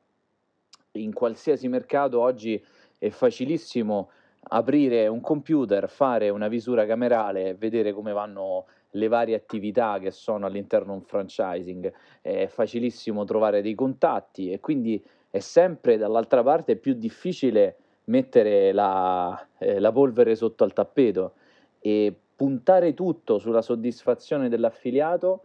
In 0.94 1.14
qualsiasi 1.14 1.68
mercato 1.68 2.20
oggi 2.20 2.64
è 3.00 3.10
facilissimo 3.10 4.12
aprire 4.44 5.08
un 5.08 5.22
computer, 5.22 5.90
fare 5.90 6.30
una 6.30 6.48
visura 6.48 6.86
camerale, 6.86 7.56
vedere 7.56 7.94
come 7.94 8.12
vanno 8.12 8.66
le 8.92 9.08
varie 9.08 9.36
attività 9.36 10.00
che 10.00 10.12
sono 10.12 10.46
all'interno 10.46 10.94
di 10.94 11.00
un 11.00 11.06
franchising, 11.06 11.92
è 12.22 12.48
facilissimo 12.48 13.24
trovare 13.24 13.62
dei 13.62 13.76
contatti 13.76 14.52
e 14.52 14.60
quindi 14.60 15.04
è 15.30 15.40
sempre 15.40 15.98
dall'altra 15.98 16.44
parte 16.44 16.76
più 16.76 16.94
difficile 16.94 17.78
mettere 18.06 18.72
la, 18.74 19.48
eh, 19.58 19.80
la 19.80 19.92
polvere 19.92 20.36
sotto 20.36 20.64
al 20.64 20.74
tappeto. 20.74 21.34
E 21.80 22.14
puntare 22.36 22.94
tutto 22.94 23.38
sulla 23.38 23.62
soddisfazione 23.62 24.50
dell'affiliato 24.50 25.44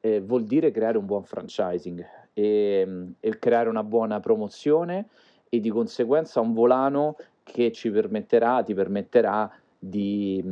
eh, 0.00 0.20
vuol 0.20 0.44
dire 0.44 0.70
creare 0.70 0.98
un 0.98 1.06
buon 1.06 1.24
franchising 1.24 2.04
e, 2.34 3.06
e 3.18 3.38
creare 3.38 3.68
una 3.68 3.84
buona 3.84 4.20
promozione 4.20 5.08
e 5.48 5.60
di 5.60 5.70
conseguenza 5.70 6.40
un 6.40 6.52
volano 6.52 7.16
che 7.42 7.72
ci 7.72 7.90
permetterà, 7.90 8.62
ti 8.62 8.74
permetterà 8.74 9.50
di, 9.78 10.42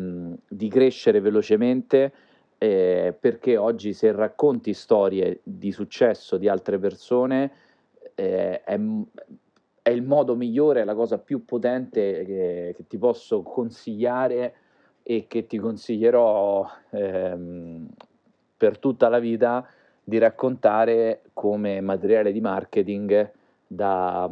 di 0.49 0.69
crescere 0.69 1.21
velocemente 1.21 2.13
eh, 2.63 3.17
perché 3.19 3.57
oggi 3.57 3.95
se 3.95 4.13
racconti 4.13 4.75
storie 4.75 5.41
di 5.43 5.73
successo 5.73 6.37
di 6.37 6.47
altre 6.47 6.79
persone 6.79 7.51
eh, 8.15 8.63
è, 8.63 8.79
è, 9.81 9.89
il 9.89 10.03
modo 10.03 10.37
migliore, 10.37 10.85
la 10.85 10.95
cosa 10.95 11.17
più 11.17 11.47
potente 11.47 12.23
che, 12.27 12.75
che, 12.77 12.87
ti 12.87 12.99
posso 12.99 13.41
consigliare 13.41 14.55
e 15.03 15.25
che 15.27 15.47
ti 15.47 15.57
consiglierò 15.57 16.69
ehm, 16.91 17.89
per 18.59 18.77
tutta 18.77 19.09
la 19.09 19.21
vita 19.21 19.67
di 20.05 20.19
raccontare 20.19 21.23
come 21.33 21.81
materiale 21.81 22.31
di 22.31 22.43
marketing 22.43 23.33
da, 23.67 24.31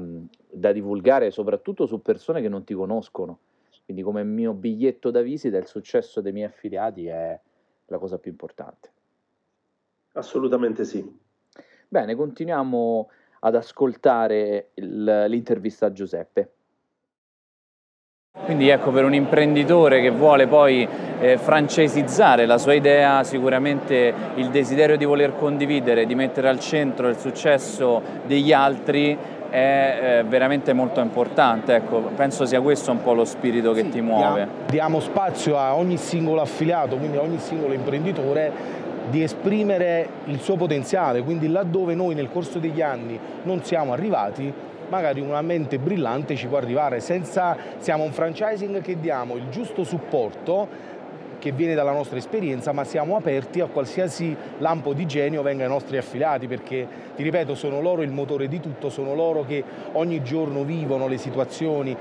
da 0.50 0.73
divulgare 0.73 1.30
soprattutto 1.30 1.87
su 1.87 2.02
persone 2.02 2.42
che 2.42 2.50
non 2.50 2.64
ti 2.64 2.75
conoscono. 2.75 3.38
Quindi 3.87 4.02
come 4.02 4.23
mio 4.23 4.52
biglietto 4.52 5.11
da 5.11 5.23
visita 5.23 5.56
il 5.56 5.66
successo 5.66 6.20
dei 6.20 6.32
miei 6.32 6.49
affiliati 6.49 7.06
è 7.06 7.40
la 7.88 7.99
cosa 7.99 8.18
più 8.18 8.30
importante. 8.30 8.92
Assolutamente 10.12 10.85
sì. 10.85 11.07
Bene, 11.88 12.14
continuiamo 12.14 13.11
ad 13.40 13.54
ascoltare 13.54 14.71
il, 14.75 15.25
l'intervista 15.28 15.87
a 15.87 15.92
Giuseppe. 15.92 16.52
Quindi 18.45 18.68
ecco, 18.68 18.90
per 18.92 19.04
un 19.04 19.14
imprenditore 19.14 20.00
che 20.00 20.11
vuole 20.11 20.47
poi 20.47 20.87
eh, 21.21 21.37
francesizzare 21.38 22.47
la 22.47 22.57
sua 22.57 22.73
idea, 22.73 23.25
sicuramente 23.25 24.14
il 24.37 24.49
desiderio 24.50 24.97
di 24.97 25.04
voler 25.04 25.37
condividere, 25.37 26.07
di 26.07 26.14
mettere 26.14 26.49
al 26.49 26.61
centro 26.61 27.09
il 27.09 27.16
successo 27.16 28.00
degli 28.26 28.52
altri 28.52 29.18
è 29.50 30.20
eh, 30.20 30.24
veramente 30.24 30.72
molto 30.72 31.00
importante. 31.00 31.74
Ecco, 31.74 32.00
penso 32.14 32.44
sia 32.46 32.60
questo 32.60 32.90
un 32.90 33.02
po' 33.02 33.14
lo 33.14 33.24
spirito 33.24 33.72
che 33.72 33.82
sì, 33.82 33.88
ti 33.90 34.00
muove. 34.00 34.46
Diamo 34.68 35.00
spazio 35.00 35.56
a 35.56 35.74
ogni 35.74 35.96
singolo 35.96 36.40
affiliato, 36.40 36.96
quindi 36.96 37.16
a 37.16 37.22
ogni 37.22 37.38
singolo 37.38 37.72
imprenditore 37.72 38.76
di 39.10 39.22
esprimere 39.22 40.08
il 40.26 40.40
suo 40.40 40.56
potenziale, 40.56 41.22
quindi 41.22 41.48
laddove 41.48 41.94
noi 41.94 42.14
nel 42.14 42.30
corso 42.30 42.58
degli 42.58 42.82
anni 42.82 43.18
non 43.44 43.62
siamo 43.64 43.92
arrivati, 43.92 44.52
magari 44.88 45.20
una 45.20 45.40
mente 45.42 45.78
brillante 45.78 46.36
ci 46.36 46.46
può 46.46 46.58
arrivare, 46.58 47.00
senza, 47.00 47.56
siamo 47.78 48.04
un 48.04 48.12
franchising 48.12 48.80
che 48.80 49.00
diamo 49.00 49.36
il 49.36 49.48
giusto 49.48 49.84
supporto 49.84 50.96
che 51.38 51.52
viene 51.52 51.75
dalla 51.75 51.92
nostra 51.92 52.18
esperienza, 52.18 52.73
ma 52.73 52.85
siamo 52.85 53.16
aperti 53.16 53.61
a 53.61 53.66
qualsiasi 53.66 54.37
lampo 54.59 54.92
di 54.92 55.07
genio 55.07 55.42
venga 55.42 55.64
ai 55.64 55.68
nostri 55.68 55.97
affiliati, 55.97 56.47
perché 56.47 56.87
ti 57.16 57.23
ripeto, 57.23 57.54
sono 57.54 57.80
loro 57.80 58.02
il 58.02 58.11
motore 58.11 58.49
di 58.49 58.61
tutto, 58.61 58.90
sono 58.90 59.14
loro 59.14 59.45
che 59.45 59.62
ogni 59.92 60.23
giorno 60.23 60.64
vivono 60.64 61.09
le 61.09 61.16
situazioni, 61.16 61.97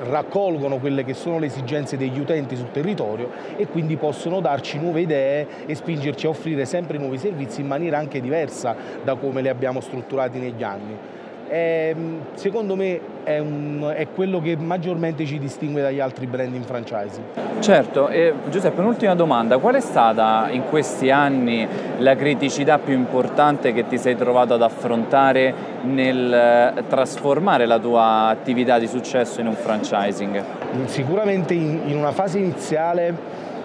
raccolgono 0.00 0.78
quelle 0.78 1.04
che 1.04 1.14
sono 1.14 1.38
le 1.38 1.46
esigenze 1.46 1.96
degli 1.96 2.18
utenti 2.18 2.56
sul 2.56 2.70
territorio 2.70 3.30
e 3.56 3.66
quindi 3.66 3.96
possono 3.96 4.40
darci 4.40 4.78
nuove 4.78 5.00
idee 5.00 5.66
e 5.66 5.74
spingerci 5.74 6.26
a 6.26 6.30
offrire 6.30 6.64
sempre 6.64 6.98
nuovi 6.98 7.18
servizi 7.18 7.60
in 7.60 7.66
maniera 7.66 7.98
anche 7.98 8.20
diversa 8.20 8.76
da 9.02 9.16
come 9.16 9.42
li 9.42 9.48
abbiamo 9.48 9.80
strutturati 9.80 10.38
negli 10.38 10.62
anni 10.62 11.17
è, 11.48 11.92
ehm, 11.94 12.20
secondo 12.34 12.76
me 12.76 13.00
è, 13.24 13.38
un, 13.38 13.92
è, 13.94 14.06
quello 14.14 14.40
che 14.40 14.56
maggiormente 14.56 15.24
ci 15.26 15.38
distingue 15.38 15.82
dagli 15.82 15.98
altri 15.98 16.26
brand 16.26 16.54
in 16.54 16.62
franchising. 16.62 17.24
Certo, 17.60 18.08
e 18.08 18.32
Giuseppe, 18.48 18.80
un'ultima 18.80 19.14
domanda, 19.14 19.58
qual 19.58 19.74
è 19.74 19.80
stata 19.80 20.48
in 20.50 20.64
questi 20.64 21.10
anni 21.10 21.66
la 21.98 22.14
criticità 22.14 22.78
più 22.78 22.94
importante 22.94 23.72
che 23.72 23.86
ti 23.86 23.98
sei 23.98 24.16
trovato 24.16 24.54
ad 24.54 24.62
affrontare 24.62 25.52
nel 25.82 26.32
eh, 26.32 26.84
trasformare 26.86 27.66
la 27.66 27.78
tua 27.78 28.28
attività 28.28 28.78
di 28.78 28.86
successo 28.86 29.40
in 29.40 29.48
un 29.48 29.54
franchising? 29.54 30.42
Sicuramente 30.84 31.54
in, 31.54 31.80
in 31.86 31.96
una 31.96 32.12
fase 32.12 32.38
iniziale 32.38 33.14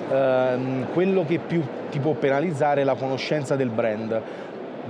ehm, 0.10 0.88
quello 0.94 1.26
che 1.26 1.40
più 1.40 1.62
ti 1.92 2.00
può 2.00 2.14
penalizzare 2.14 2.82
è 2.82 2.84
la 2.84 2.96
conoscenza 2.96 3.56
del 3.56 3.70
brand 3.70 4.22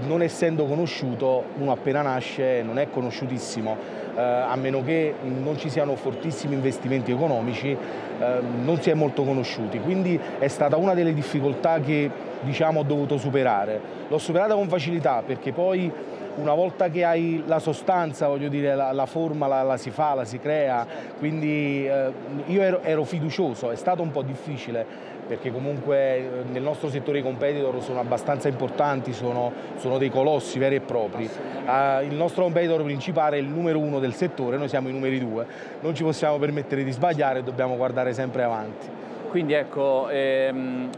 non 0.02 0.22
essendo 0.22 0.66
conosciuto, 0.66 1.44
uno 1.58 1.72
appena 1.72 2.02
nasce 2.02 2.62
non 2.64 2.80
è 2.80 2.90
conosciutissimo, 2.90 3.78
eh, 4.16 4.22
a 4.22 4.56
meno 4.56 4.84
che 4.84 5.14
non 5.24 5.58
ci 5.58 5.70
siano 5.70 5.96
fortissimi 5.96 6.56
investimenti 6.56 7.12
economici, 7.12 7.70
eh, 7.70 8.40
non 8.64 8.82
si 8.82 8.90
è 8.90 8.94
molto 8.94 9.24
conosciuti. 9.24 9.80
Quindi 9.80 10.20
è 10.40 10.48
stata 10.48 10.78
una 10.78 10.94
delle 10.94 11.14
difficoltà 11.14 11.80
che 11.80 12.10
diciamo, 12.42 12.82
ho 12.82 12.84
dovuto 12.84 13.18
superare. 13.18 13.80
L'ho 14.08 14.18
superata 14.18 14.56
con 14.56 14.68
facilità 14.68 15.24
perché 15.26 15.52
poi 15.52 15.92
una 16.36 16.54
volta 16.54 16.90
che 16.90 17.04
hai 17.04 17.44
la 17.46 17.60
sostanza, 17.60 18.28
voglio 18.28 18.50
dire, 18.50 18.76
la, 18.76 18.92
la 18.92 19.06
forma 19.06 19.48
la, 19.48 19.62
la, 19.62 19.78
si 19.78 19.92
fa, 19.92 20.16
la 20.16 20.26
si 20.26 20.40
crea, 20.40 20.86
quindi 21.20 21.88
eh, 21.88 22.12
io 22.48 22.62
ero, 22.62 22.82
ero 22.82 23.04
fiducioso, 23.04 23.70
è 23.70 23.76
stato 23.76 24.02
un 24.02 24.12
po' 24.12 24.24
difficile 24.24 25.12
perché 25.28 25.52
comunque 25.52 26.18
eh, 26.18 26.30
nel 26.52 26.62
nostro 26.62 26.90
settore 26.90 27.20
i 27.20 27.22
competitor 27.22 27.82
sono 27.82 28.00
abbastanza 28.00 28.48
importanti, 28.48 29.14
sono, 29.14 29.52
sono 29.78 29.98
dei 29.98 30.10
colossi 30.10 30.60
veri 30.60 30.76
e 30.76 30.82
propri. 30.82 31.30
Uh, 31.66 32.04
il 32.04 32.16
nostro 32.16 32.44
competitor 32.44 32.84
principale 32.84 33.38
è 33.38 33.40
il 33.40 33.48
numero 33.48 33.80
uno 33.80 34.00
del 34.00 34.14
settore, 34.14 34.58
noi 34.58 34.68
siamo 34.68 34.90
i 34.90 34.92
numeri 34.92 35.20
due, 35.20 35.46
non 35.82 35.96
ci 35.96 36.04
possiamo 36.04 36.38
permettere 36.38 36.84
di 36.84 36.92
sbagliare, 36.92 37.44
dobbiamo 37.44 37.76
guardare 37.76 38.14
sempre 38.14 38.44
avanti. 38.44 38.88
Quindi 39.30 39.54
ecco, 39.54 40.10
ehm, 40.10 40.90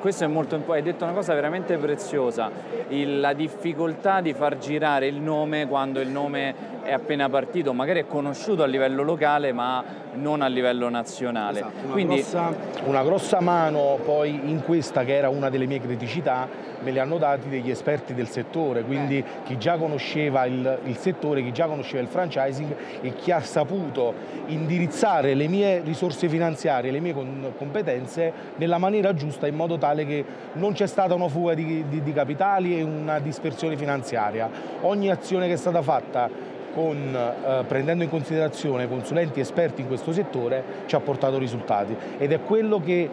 questo 0.00 0.24
è 0.24 0.26
molto 0.26 0.54
importante, 0.54 0.88
hai 0.88 0.92
detto 0.92 1.04
una 1.04 1.14
cosa 1.14 1.34
veramente 1.34 1.76
preziosa, 1.76 2.50
il, 2.88 3.20
la 3.20 3.32
difficoltà 3.32 4.20
di 4.20 4.32
far 4.32 4.58
girare 4.58 5.06
il 5.06 5.20
nome 5.20 5.66
quando 5.66 6.00
il 6.00 6.08
nome 6.08 6.78
è 6.82 6.92
appena 6.92 7.28
partito, 7.28 7.72
magari 7.72 8.00
è 8.00 8.06
conosciuto 8.06 8.62
a 8.62 8.66
livello 8.66 9.02
locale 9.02 9.52
ma 9.52 9.84
non 10.14 10.42
a 10.42 10.46
livello 10.46 10.88
nazionale. 10.88 11.60
Esatto, 11.60 11.84
una, 11.84 11.92
Quindi... 11.92 12.14
grossa, 12.14 12.54
una 12.84 13.02
grossa 13.02 13.40
mano 13.40 13.98
poi 14.04 14.40
in 14.44 14.62
questa 14.62 15.04
che 15.04 15.14
era 15.14 15.28
una 15.28 15.50
delle 15.50 15.66
mie 15.66 15.80
criticità 15.80 16.48
me 16.80 16.90
li 16.90 16.98
hanno 16.98 17.18
dati 17.18 17.48
degli 17.48 17.70
esperti 17.70 18.14
del 18.14 18.28
settore, 18.28 18.82
quindi 18.82 19.18
eh. 19.18 19.24
chi 19.44 19.58
già 19.58 19.76
conosceva 19.76 20.44
il, 20.44 20.78
il, 20.84 20.96
settore, 20.96 21.42
chi 21.42 21.52
già 21.52 21.66
conosceva 21.66 22.02
il 22.02 22.08
franchising 22.08 22.76
e 23.00 23.14
chi 23.14 23.32
ha 23.32 23.40
saputo 23.40 24.14
indirizzare 24.46 25.34
le 25.34 25.48
mie 25.48 25.80
risorse 25.80 26.28
finanziarie, 26.28 26.90
le 26.90 27.00
mie 27.00 27.14
competenze 27.56 28.32
nella 28.56 28.78
maniera 28.78 29.12
giusta 29.14 29.46
in 29.46 29.56
modo 29.58 29.76
tale 29.76 30.06
che 30.06 30.24
non 30.54 30.72
c'è 30.72 30.86
stata 30.86 31.14
una 31.14 31.28
fuga 31.28 31.54
di, 31.54 31.84
di, 31.88 32.02
di 32.02 32.12
capitali 32.12 32.78
e 32.78 32.82
una 32.82 33.18
dispersione 33.18 33.76
finanziaria. 33.76 34.48
Ogni 34.82 35.10
azione 35.10 35.46
che 35.46 35.54
è 35.54 35.56
stata 35.56 35.82
fatta 35.82 36.30
con, 36.72 36.96
eh, 36.96 37.64
prendendo 37.66 38.04
in 38.04 38.10
considerazione 38.10 38.88
consulenti 38.88 39.40
esperti 39.40 39.80
in 39.80 39.88
questo 39.88 40.12
settore 40.12 40.62
ci 40.86 40.94
ha 40.94 41.00
portato 41.00 41.36
risultati 41.38 41.96
ed 42.18 42.32
è 42.32 42.40
quello 42.40 42.80
che 42.80 43.10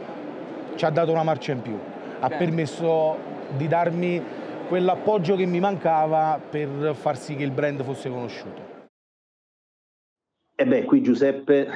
ci 0.75 0.85
ha 0.85 0.89
dato 0.89 1.11
una 1.11 1.23
marcia 1.23 1.51
in 1.51 1.61
più, 1.61 1.77
ha 2.19 2.27
Bene. 2.27 2.45
permesso 2.45 3.17
di 3.57 3.67
darmi 3.67 4.23
quell'appoggio 4.67 5.35
che 5.35 5.45
mi 5.45 5.59
mancava 5.59 6.39
per 6.47 6.95
far 6.95 7.17
sì 7.17 7.35
che 7.35 7.43
il 7.43 7.51
brand 7.51 7.83
fosse 7.83 8.09
conosciuto. 8.09 8.73
E 10.57 10.65
beh, 10.65 10.83
qui 10.83 11.01
Giuseppe, 11.01 11.67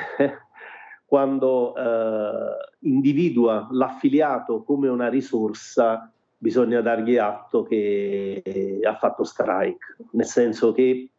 quando 1.09 1.75
eh, 1.75 2.55
individua 2.81 3.67
l'affiliato 3.71 4.61
come 4.61 4.89
una 4.89 5.09
risorsa, 5.09 6.07
bisogna 6.37 6.81
dargli 6.81 7.17
atto 7.17 7.63
che 7.63 8.79
ha 8.83 8.95
fatto 8.95 9.23
strike, 9.23 9.97
nel 10.11 10.27
senso 10.27 10.71
che 10.71 11.09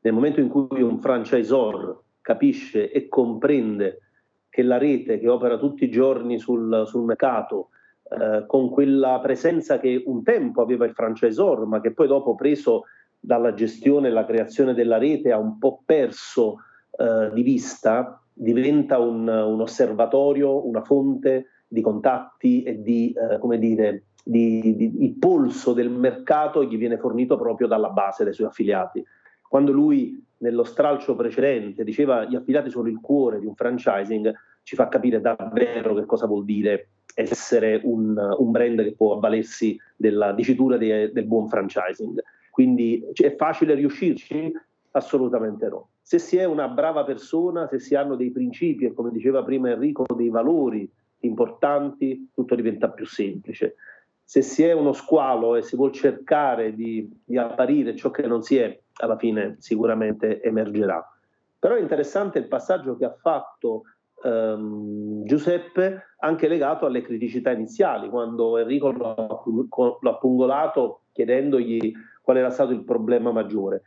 nel 0.00 0.14
momento 0.14 0.40
in 0.40 0.48
cui 0.48 0.80
un 0.80 0.98
franchisor 0.98 2.02
capisce 2.22 2.90
e 2.90 3.06
comprende 3.06 4.00
che 4.48 4.62
la 4.62 4.78
rete 4.78 5.18
che 5.18 5.28
opera 5.28 5.58
tutti 5.58 5.84
i 5.84 5.90
giorni 5.90 6.38
sul, 6.38 6.84
sul 6.86 7.04
mercato, 7.04 7.68
eh, 8.04 8.44
con 8.46 8.70
quella 8.70 9.20
presenza 9.20 9.78
che 9.78 10.02
un 10.06 10.22
tempo 10.22 10.62
aveva 10.62 10.86
il 10.86 10.94
franchisor, 10.94 11.66
ma 11.66 11.82
che 11.82 11.92
poi 11.92 12.06
dopo 12.06 12.34
preso 12.34 12.84
dalla 13.20 13.52
gestione 13.52 14.08
e 14.08 14.10
la 14.10 14.24
creazione 14.24 14.72
della 14.72 14.96
rete 14.96 15.32
ha 15.32 15.38
un 15.38 15.58
po' 15.58 15.82
perso 15.84 16.60
eh, 16.96 17.30
di 17.34 17.42
vista, 17.42 18.23
diventa 18.34 18.98
un, 18.98 19.26
un, 19.28 19.60
osservatorio, 19.60 20.66
una 20.66 20.82
fonte 20.82 21.62
di 21.68 21.80
contatti 21.80 22.62
e 22.62 22.82
di, 22.82 23.12
eh, 23.12 23.38
come 23.38 23.58
dire, 23.58 24.06
di, 24.24 24.74
di, 24.76 25.04
il 25.04 25.14
polso 25.18 25.72
del 25.72 25.90
mercato 25.90 26.64
gli 26.64 26.76
viene 26.76 26.98
fornito 26.98 27.36
proprio 27.36 27.68
dalla 27.68 27.90
base 27.90 28.24
dei 28.24 28.32
suoi 28.32 28.48
affiliati. 28.48 29.04
Quando 29.48 29.72
lui 29.72 30.20
nello 30.38 30.64
stralcio 30.64 31.14
precedente 31.14 31.84
diceva 31.84 32.24
gli 32.24 32.34
affiliati 32.34 32.70
sono 32.70 32.88
il 32.88 33.00
cuore 33.00 33.38
di 33.38 33.46
un 33.46 33.54
franchising, 33.54 34.32
ci 34.62 34.74
fa 34.74 34.88
capire 34.88 35.20
davvero 35.20 35.94
che 35.94 36.04
cosa 36.06 36.26
vuol 36.26 36.44
dire 36.44 36.88
essere 37.14 37.80
un, 37.84 38.16
un 38.16 38.50
brand 38.50 38.82
che 38.82 38.94
può 38.94 39.14
avvalersi 39.14 39.78
della 39.96 40.32
dicitura 40.32 40.76
de, 40.76 41.12
del 41.12 41.26
buon 41.26 41.48
franchising. 41.48 42.20
Quindi 42.50 43.04
cioè, 43.12 43.32
è 43.32 43.36
facile 43.36 43.74
riuscirci? 43.74 44.52
Assolutamente 44.96 45.68
no. 45.68 45.88
Se 46.02 46.18
si 46.18 46.36
è 46.36 46.44
una 46.44 46.68
brava 46.68 47.02
persona, 47.02 47.66
se 47.66 47.80
si 47.80 47.96
hanno 47.96 48.14
dei 48.14 48.30
principi 48.30 48.84
e 48.84 48.92
come 48.92 49.10
diceva 49.10 49.42
prima 49.42 49.70
Enrico, 49.70 50.04
dei 50.14 50.28
valori 50.28 50.88
importanti, 51.20 52.30
tutto 52.32 52.54
diventa 52.54 52.90
più 52.90 53.04
semplice. 53.04 53.74
Se 54.22 54.40
si 54.40 54.62
è 54.62 54.72
uno 54.72 54.92
squalo 54.92 55.56
e 55.56 55.62
si 55.62 55.74
vuole 55.74 55.92
cercare 55.92 56.74
di, 56.74 57.10
di 57.24 57.36
apparire 57.36 57.96
ciò 57.96 58.10
che 58.10 58.26
non 58.26 58.42
si 58.42 58.56
è, 58.56 58.78
alla 59.00 59.18
fine 59.18 59.56
sicuramente 59.58 60.40
emergerà. 60.40 61.04
Però 61.58 61.74
è 61.74 61.80
interessante 61.80 62.38
il 62.38 62.46
passaggio 62.46 62.96
che 62.96 63.04
ha 63.04 63.16
fatto 63.20 63.82
ehm, 64.22 65.24
Giuseppe, 65.24 66.14
anche 66.20 66.46
legato 66.46 66.86
alle 66.86 67.02
criticità 67.02 67.50
iniziali, 67.50 68.08
quando 68.08 68.58
Enrico 68.58 68.92
l'ha 68.92 70.14
pungolato 70.14 71.00
chiedendogli 71.10 71.92
qual 72.22 72.36
era 72.36 72.50
stato 72.50 72.70
il 72.70 72.84
problema 72.84 73.32
maggiore. 73.32 73.82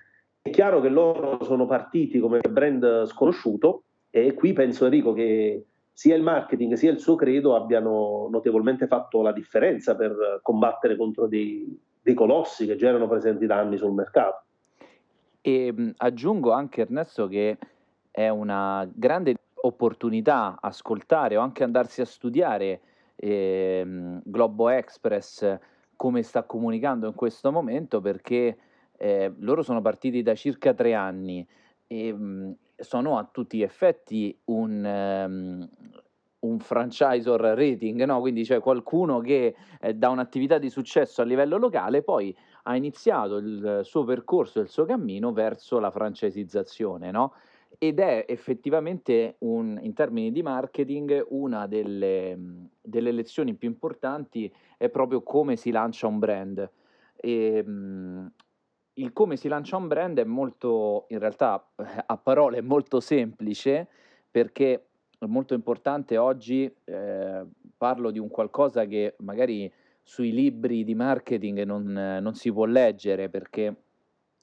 È 0.47 0.49
chiaro 0.49 0.79
che 0.79 0.87
loro 0.87 1.43
sono 1.43 1.65
partiti 1.65 2.19
come 2.19 2.39
brand 2.39 3.05
sconosciuto 3.05 3.83
e 4.09 4.33
qui 4.33 4.53
penso 4.53 4.85
Enrico 4.85 5.11
che 5.11 5.65
sia 5.91 6.15
il 6.15 6.23
marketing 6.23 6.75
sia 6.75 6.89
il 6.89 7.01
suo 7.01 7.15
credo 7.15 7.53
abbiano 7.53 8.29
notevolmente 8.31 8.87
fatto 8.87 9.21
la 9.21 9.33
differenza 9.33 9.97
per 9.97 10.39
combattere 10.41 10.95
contro 10.95 11.27
dei, 11.27 11.77
dei 12.01 12.13
colossi 12.13 12.65
che 12.65 12.77
già 12.77 12.87
erano 12.87 13.09
presenti 13.09 13.45
da 13.45 13.57
anni 13.57 13.75
sul 13.75 13.91
mercato. 13.91 14.43
E 15.41 15.93
aggiungo 15.97 16.53
anche 16.53 16.79
Ernesto 16.79 17.27
che 17.27 17.57
è 18.09 18.29
una 18.29 18.89
grande 18.89 19.35
opportunità 19.53 20.59
ascoltare 20.61 21.35
o 21.35 21.41
anche 21.41 21.65
andarsi 21.65 21.99
a 21.99 22.05
studiare 22.05 22.79
eh, 23.15 23.85
Globo 24.23 24.69
Express 24.69 25.57
come 25.97 26.23
sta 26.23 26.43
comunicando 26.43 27.05
in 27.05 27.15
questo 27.15 27.51
momento 27.51 27.99
perché 27.99 28.57
eh, 28.97 29.33
loro 29.39 29.63
sono 29.63 29.81
partiti 29.81 30.21
da 30.21 30.35
circa 30.35 30.73
tre 30.73 30.93
anni 30.93 31.47
e 31.87 32.13
mh, 32.13 32.55
sono 32.77 33.17
a 33.17 33.27
tutti 33.31 33.57
gli 33.57 33.63
effetti 33.63 34.37
un, 34.45 34.83
um, 34.83 35.69
un 36.39 36.59
franchisor 36.59 37.39
rating, 37.39 38.03
no? 38.03 38.19
quindi 38.19 38.43
c'è 38.43 38.59
qualcuno 38.59 39.19
che 39.19 39.55
eh, 39.79 39.93
da 39.95 40.09
un'attività 40.09 40.57
di 40.57 40.69
successo 40.69 41.21
a 41.21 41.25
livello 41.25 41.57
locale 41.57 42.03
poi 42.03 42.35
ha 42.63 42.75
iniziato 42.75 43.37
il 43.37 43.81
suo 43.83 44.03
percorso, 44.03 44.59
il 44.59 44.69
suo 44.69 44.85
cammino 44.85 45.31
verso 45.31 45.79
la 45.79 45.89
francesizzazione, 45.89 47.11
no? 47.11 47.33
ed 47.79 47.99
è 47.99 48.25
effettivamente 48.27 49.35
un, 49.39 49.77
in 49.81 49.93
termini 49.93 50.31
di 50.31 50.41
marketing 50.41 51.25
una 51.29 51.67
delle, 51.67 52.37
delle, 52.81 53.11
lezioni 53.11 53.53
più 53.53 53.67
importanti 53.67 54.51
è 54.77 54.89
proprio 54.89 55.21
come 55.21 55.55
si 55.55 55.71
lancia 55.71 56.07
un 56.07 56.19
brand. 56.19 56.71
E, 57.15 57.63
il 58.97 59.13
come 59.13 59.35
si 59.37 59.47
lancia 59.47 59.77
un 59.77 59.87
brand 59.87 60.19
è 60.19 60.23
molto, 60.23 61.05
in 61.09 61.19
realtà 61.19 61.65
a 62.05 62.17
parole 62.17 62.57
è 62.57 62.61
molto 62.61 62.99
semplice 62.99 63.87
perché 64.29 64.85
molto 65.21 65.53
importante 65.53 66.17
oggi, 66.17 66.71
eh, 66.83 67.45
parlo 67.75 68.11
di 68.11 68.19
un 68.19 68.29
qualcosa 68.29 68.85
che 68.85 69.15
magari 69.19 69.71
sui 70.03 70.31
libri 70.31 70.83
di 70.83 70.95
marketing 70.95 71.63
non, 71.63 71.83
non 72.21 72.33
si 72.35 72.51
può 72.51 72.65
leggere 72.65 73.29
perché 73.29 73.75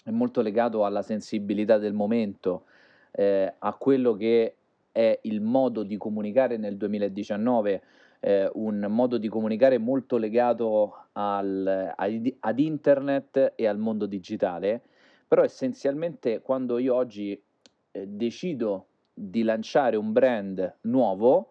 è 0.04 0.10
molto 0.10 0.42
legato 0.42 0.84
alla 0.84 1.02
sensibilità 1.02 1.78
del 1.78 1.94
momento, 1.94 2.64
eh, 3.12 3.54
a 3.58 3.72
quello 3.74 4.14
che 4.14 4.56
è 4.92 5.18
il 5.22 5.40
modo 5.40 5.82
di 5.82 5.96
comunicare 5.96 6.56
nel 6.56 6.76
2019, 6.76 7.82
eh, 8.26 8.50
un 8.54 8.86
modo 8.88 9.18
di 9.18 9.28
comunicare 9.28 9.76
molto 9.76 10.16
legato 10.16 11.08
al, 11.12 11.92
ad 11.94 12.58
internet 12.58 13.52
e 13.54 13.66
al 13.66 13.76
mondo 13.76 14.06
digitale, 14.06 14.80
però 15.28 15.42
essenzialmente 15.42 16.40
quando 16.40 16.78
io 16.78 16.94
oggi 16.94 17.38
eh, 17.92 18.06
decido 18.06 18.86
di 19.12 19.42
lanciare 19.42 19.96
un 19.96 20.12
brand 20.12 20.76
nuovo, 20.82 21.50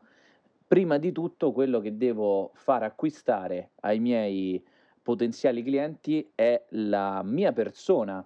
prima 0.67 0.97
di 0.97 1.11
tutto 1.11 1.51
quello 1.51 1.79
che 1.79 1.95
devo 1.95 2.49
far 2.55 2.81
acquistare 2.81 3.73
ai 3.81 3.99
miei 3.99 4.63
potenziali 5.03 5.61
clienti 5.61 6.27
è 6.33 6.59
la 6.69 7.21
mia 7.23 7.51
persona. 7.51 8.25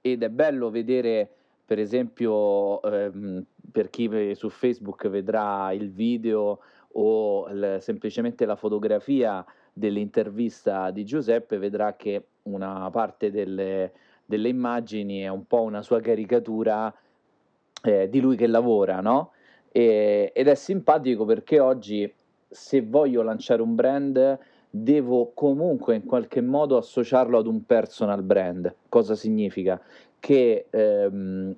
Ed 0.00 0.22
è 0.22 0.28
bello 0.28 0.70
vedere 0.70 1.28
per 1.64 1.80
esempio 1.80 2.80
ehm, 2.80 3.44
per 3.72 3.90
chi 3.90 4.34
su 4.34 4.48
Facebook 4.48 5.08
vedrà 5.08 5.72
il 5.72 5.90
video 5.90 6.60
o 6.98 7.46
l- 7.48 7.78
semplicemente 7.80 8.44
la 8.44 8.56
fotografia 8.56 9.44
dell'intervista 9.72 10.90
di 10.90 11.04
Giuseppe 11.04 11.58
vedrà 11.58 11.94
che 11.94 12.24
una 12.42 12.90
parte 12.90 13.30
delle, 13.30 13.92
delle 14.24 14.48
immagini 14.48 15.20
è 15.20 15.28
un 15.28 15.46
po' 15.46 15.62
una 15.62 15.82
sua 15.82 16.00
caricatura 16.00 16.92
eh, 17.84 18.08
di 18.08 18.20
lui 18.20 18.36
che 18.36 18.48
lavora, 18.48 19.00
no? 19.00 19.30
E, 19.70 20.32
ed 20.34 20.48
è 20.48 20.54
simpatico 20.54 21.24
perché 21.24 21.60
oggi 21.60 22.12
se 22.48 22.82
voglio 22.82 23.22
lanciare 23.22 23.62
un 23.62 23.74
brand 23.74 24.38
devo 24.70 25.30
comunque 25.34 25.94
in 25.94 26.04
qualche 26.04 26.40
modo 26.40 26.76
associarlo 26.76 27.38
ad 27.38 27.46
un 27.46 27.64
personal 27.64 28.22
brand. 28.22 28.74
Cosa 28.88 29.14
significa? 29.14 29.80
Che 30.18 30.66
ehm, 30.68 31.54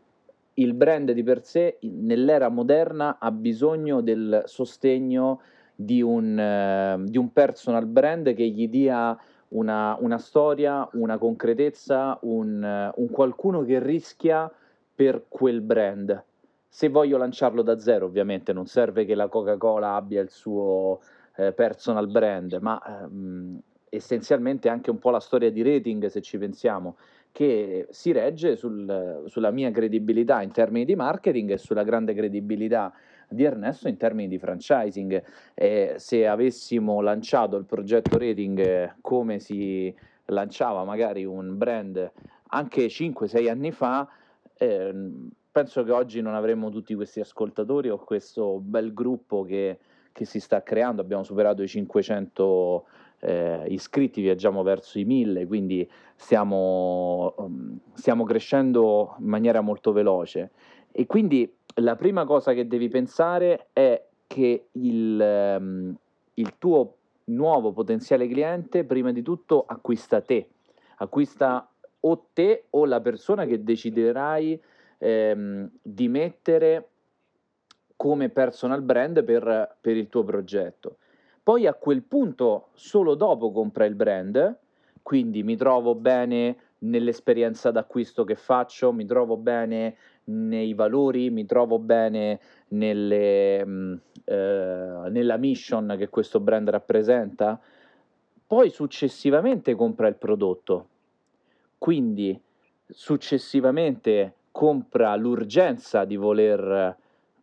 il 0.61 0.75
brand 0.75 1.11
di 1.13 1.23
per 1.23 1.43
sé 1.43 1.79
nell'era 1.81 2.49
moderna 2.49 3.19
ha 3.19 3.31
bisogno 3.31 4.01
del 4.01 4.43
sostegno 4.45 5.41
di 5.75 6.03
un, 6.03 6.39
eh, 6.39 6.99
di 7.05 7.17
un 7.17 7.33
personal 7.33 7.87
brand 7.87 8.35
che 8.35 8.47
gli 8.49 8.69
dia 8.69 9.19
una, 9.49 9.97
una 9.99 10.19
storia, 10.19 10.89
una 10.93 11.19
concretezza, 11.19 12.19
un, 12.23 12.93
un 12.95 13.11
qualcuno 13.11 13.65
che 13.65 13.81
rischia 13.81 14.51
per 14.95 15.25
quel 15.29 15.61
brand. 15.61 16.25
Se 16.69 16.89
voglio 16.89 17.17
lanciarlo 17.17 17.63
da 17.63 17.79
zero, 17.79 18.07
ovviamente 18.07 18.53
non 18.53 18.67
serve 18.67 19.05
che 19.05 19.15
la 19.15 19.29
Coca-Cola 19.29 19.95
abbia 19.95 20.21
il 20.21 20.31
suo 20.31 21.01
eh, 21.37 21.53
personal 21.53 22.07
brand, 22.09 22.59
ma 22.61 22.81
ehm, 22.87 23.61
essenzialmente 23.89 24.69
anche 24.69 24.91
un 24.91 24.99
po' 24.99 25.11
la 25.11 25.19
storia 25.19 25.51
di 25.51 25.63
rating, 25.63 26.07
se 26.07 26.21
ci 26.21 26.39
pensiamo, 26.39 26.97
che 27.33 27.87
si 27.91 28.13
regge 28.13 28.57
sul, 28.57 29.25
sulla 29.27 29.51
mia 29.51 29.71
credibilità 29.71 30.43
in 30.43 30.51
termini 30.51 30.85
di 30.85 30.95
marketing 30.95 31.53
e 31.53 31.59
sulla 31.59 31.85
grande 31.85 32.15
credibilità 32.15 32.93
di 33.29 33.45
Ernesto 33.45 33.89
in 33.89 33.97
termini 33.97 34.29
di 34.29 34.39
franchising. 34.39 35.23
Eh, 35.55 35.95
se 35.97 36.27
avessimo 36.27 37.01
lanciato 37.01 37.57
il 37.57 37.65
progetto 37.65 38.19
rating 38.19 38.97
come 39.01 39.39
si 39.39 39.95
lanciava 40.27 40.85
magari 40.85 41.25
un 41.25 41.57
brand 41.57 42.13
anche 42.49 42.87
5-6 42.87 43.49
anni 43.49 43.71
fa, 43.73 44.09
eh, 44.59 44.93
penso 45.51 45.85
che 45.85 45.93
oggi 45.93 46.21
non 46.21 46.35
avremmo 46.35 46.71
tutti 46.71 46.95
questi 46.95 47.21
ascoltatori 47.21 47.89
o 47.89 47.99
questo 47.99 48.59
bel 48.61 48.93
gruppo 48.93 49.43
che, 49.43 49.79
che 50.13 50.25
si 50.25 50.41
sta 50.41 50.63
creando. 50.63 51.01
Abbiamo 51.01 51.23
superato 51.23 51.63
i 51.63 51.69
500 51.69 52.87
eh, 53.21 53.65
iscritti, 53.69 54.21
viaggiamo 54.21 54.63
verso 54.63 54.99
i 54.99 55.05
1000, 55.05 55.47
quindi 55.47 55.89
stiamo, 56.15 57.35
um, 57.37 57.79
stiamo 57.95 58.25
crescendo 58.25 59.17
in 59.19 59.27
maniera 59.27 59.61
molto 59.61 59.93
veloce. 59.93 60.51
E 60.93 61.07
quindi 61.07 61.53
la 61.77 61.97
prima 61.97 62.25
cosa 62.25 62.53
che 62.53 62.67
devi 62.67 62.89
pensare 62.89 63.69
è 63.73 64.03
che 64.27 64.67
il, 64.73 65.57
um, 65.59 65.95
il 66.35 66.55
tuo 66.59 66.95
nuovo 67.25 67.73
potenziale 67.73 68.27
cliente 68.27 68.85
prima 68.85 69.13
di 69.13 69.23
tutto 69.23 69.65
acquista 69.67 70.21
te, 70.21 70.49
acquista 70.97 71.71
o 72.01 72.27
te 72.33 72.65
o 72.71 72.87
la 72.87 73.01
persona 73.01 73.45
che 73.45 73.63
deciderai 73.63 74.61
ehm, 74.99 75.71
di 75.83 76.09
mettere 76.09 76.89
come 77.97 78.31
personal 78.31 78.83
brand 78.83 79.23
per, 79.25 79.77
per 79.81 79.97
il 79.97 80.09
tuo 80.09 80.25
progetto. 80.25 80.97
Poi 81.51 81.67
a 81.67 81.75
quel 81.75 82.05
punto, 82.05 82.69
solo 82.75 83.17
dopo 83.17 83.51
compra 83.51 83.85
il 83.85 83.97
brand, 83.97 84.57
quindi 85.03 85.43
mi 85.43 85.57
trovo 85.57 85.97
bene 85.97 86.57
nell'esperienza 86.79 87.73
d'acquisto 87.73 88.23
che 88.23 88.37
faccio, 88.37 88.93
mi 88.93 89.05
trovo 89.05 89.37
bene 89.37 89.97
nei 90.27 90.75
valori, 90.75 91.29
mi 91.29 91.47
trovo 91.47 91.81
bene 91.81 92.39
nelle, 92.69 93.67
mm, 93.67 93.95
eh, 94.27 95.09
nella 95.11 95.37
mission 95.39 95.97
che 95.99 96.09
questo 96.09 96.39
brand 96.39 96.71
rappresenta, 96.71 97.61
poi 98.47 98.71
successivamente 98.71 99.75
compra 99.75 100.07
il 100.07 100.15
prodotto. 100.15 100.87
Quindi 101.79 102.41
successivamente 102.87 104.35
compra 104.53 105.17
l'urgenza 105.17 106.05
di 106.05 106.15
voler 106.15 106.97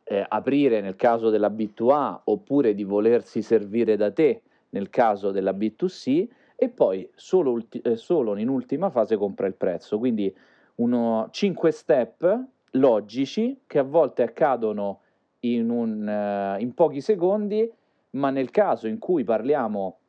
eh, 0.07 0.25
aprire 0.27 0.79
nel 0.81 0.95
caso 0.95 1.29
della 1.29 1.49
B2A 1.49 2.21
oppure 2.25 2.73
di 2.73 2.83
volersi 2.83 3.41
servire 3.41 3.97
da 3.97 4.11
te 4.11 4.41
nel 4.69 4.89
caso 4.89 5.31
della 5.31 5.51
B2C 5.51 6.27
e 6.55 6.69
poi 6.69 7.07
solo, 7.13 7.51
ulti- 7.51 7.81
eh, 7.81 7.97
solo 7.97 8.35
in 8.37 8.47
ultima 8.47 8.89
fase 8.89 9.17
compra 9.17 9.47
il 9.47 9.53
prezzo. 9.53 9.97
Quindi 9.97 10.33
uno, 10.75 11.27
5 11.29 11.71
step 11.71 12.45
logici 12.71 13.61
che 13.67 13.79
a 13.79 13.83
volte 13.83 14.23
accadono 14.23 15.01
in, 15.41 15.69
un, 15.69 16.07
uh, 16.07 16.59
in 16.61 16.73
pochi 16.73 17.01
secondi, 17.01 17.69
ma 18.11 18.29
nel 18.29 18.49
caso 18.49 18.87
in 18.87 18.97
cui 18.97 19.23
parliamo 19.23 19.99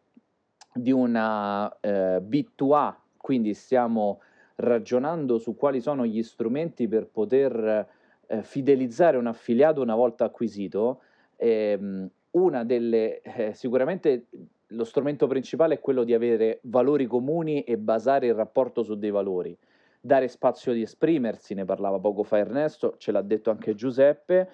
di 0.72 0.92
una 0.92 1.74
eh, 1.80 2.20
B2A, 2.20 2.94
quindi 3.16 3.52
stiamo 3.52 4.20
ragionando 4.56 5.38
su 5.38 5.56
quali 5.56 5.80
sono 5.80 6.06
gli 6.06 6.22
strumenti 6.22 6.88
per 6.88 7.06
poter 7.06 7.86
eh, 8.28 8.42
fidelizzare 8.42 9.16
un 9.16 9.26
affiliato 9.26 9.80
una 9.80 9.94
volta 9.94 10.24
acquisito, 10.26 11.00
ehm, 11.36 12.08
una 12.32 12.64
delle, 12.64 13.20
eh, 13.22 13.52
sicuramente 13.54 14.26
lo 14.72 14.84
strumento 14.84 15.26
principale 15.26 15.74
è 15.74 15.80
quello 15.80 16.04
di 16.04 16.12
avere 16.12 16.60
valori 16.64 17.06
comuni 17.06 17.62
e 17.62 17.78
basare 17.78 18.26
il 18.26 18.34
rapporto 18.34 18.82
su 18.82 18.96
dei 18.96 19.10
valori. 19.10 19.56
Dare 20.00 20.28
spazio 20.28 20.72
di 20.72 20.82
esprimersi, 20.82 21.54
ne 21.54 21.64
parlava 21.64 21.98
poco 21.98 22.22
fa 22.22 22.38
Ernesto, 22.38 22.96
ce 22.98 23.10
l'ha 23.12 23.22
detto 23.22 23.50
anche 23.50 23.74
Giuseppe, 23.74 24.50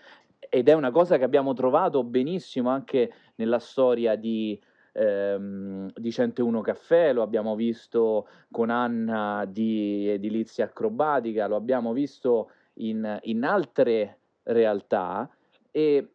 ed 0.48 0.68
è 0.68 0.72
una 0.72 0.90
cosa 0.90 1.18
che 1.18 1.24
abbiamo 1.24 1.52
trovato 1.52 2.04
benissimo 2.04 2.70
anche 2.70 3.12
nella 3.36 3.58
storia 3.58 4.14
di, 4.14 4.58
ehm, 4.92 5.90
di 5.94 6.12
101 6.12 6.60
Caffè, 6.60 7.12
lo 7.12 7.22
abbiamo 7.22 7.56
visto 7.56 8.28
con 8.50 8.70
Anna 8.70 9.44
di 9.48 10.08
Edilizia 10.08 10.66
Acrobatica, 10.66 11.48
lo 11.48 11.56
abbiamo 11.56 11.92
visto 11.92 12.50
in, 12.74 13.18
in 13.22 13.44
altre 13.44 14.18
realtà 14.44 15.28
e 15.70 16.08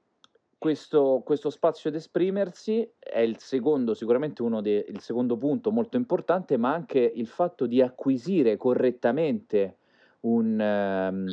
questo, 0.57 1.21
questo, 1.23 1.49
spazio 1.49 1.89
di 1.89 1.97
esprimersi 1.97 2.87
è 2.99 3.19
il 3.19 3.37
secondo, 3.39 3.93
sicuramente 3.93 4.41
uno 4.41 4.61
dei, 4.61 4.83
il 4.89 4.99
secondo 4.99 5.37
punto 5.37 5.71
molto 5.71 5.95
importante, 5.95 6.57
ma 6.57 6.73
anche 6.73 6.99
il 6.99 7.27
fatto 7.27 7.65
di 7.65 7.81
acquisire 7.81 8.57
correttamente 8.57 9.77
un, 10.21 10.59
um, 10.59 11.27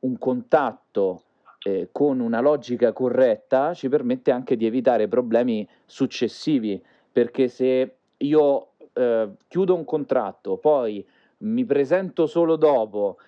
un 0.00 0.18
contatto 0.18 1.22
eh, 1.62 1.88
con 1.92 2.18
una 2.18 2.40
logica 2.40 2.92
corretta 2.92 3.74
ci 3.74 3.88
permette 3.88 4.32
anche 4.32 4.56
di 4.56 4.66
evitare 4.66 5.06
problemi 5.06 5.66
successivi, 5.86 6.82
perché 7.12 7.46
se 7.46 7.96
io 8.16 8.68
eh, 8.92 9.28
chiudo 9.46 9.74
un 9.74 9.84
contratto, 9.84 10.56
poi 10.56 11.06
mi 11.38 11.64
presento 11.64 12.26
solo 12.26 12.56
dopo 12.56 13.18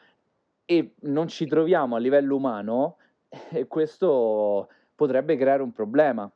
e 0.70 0.94
non 1.00 1.26
ci 1.26 1.46
troviamo 1.46 1.96
a 1.96 1.98
livello 1.98 2.36
umano, 2.36 2.98
e 3.50 3.66
questo 3.66 4.68
potrebbe 4.94 5.36
creare 5.36 5.64
un 5.64 5.72
problema. 5.72 6.30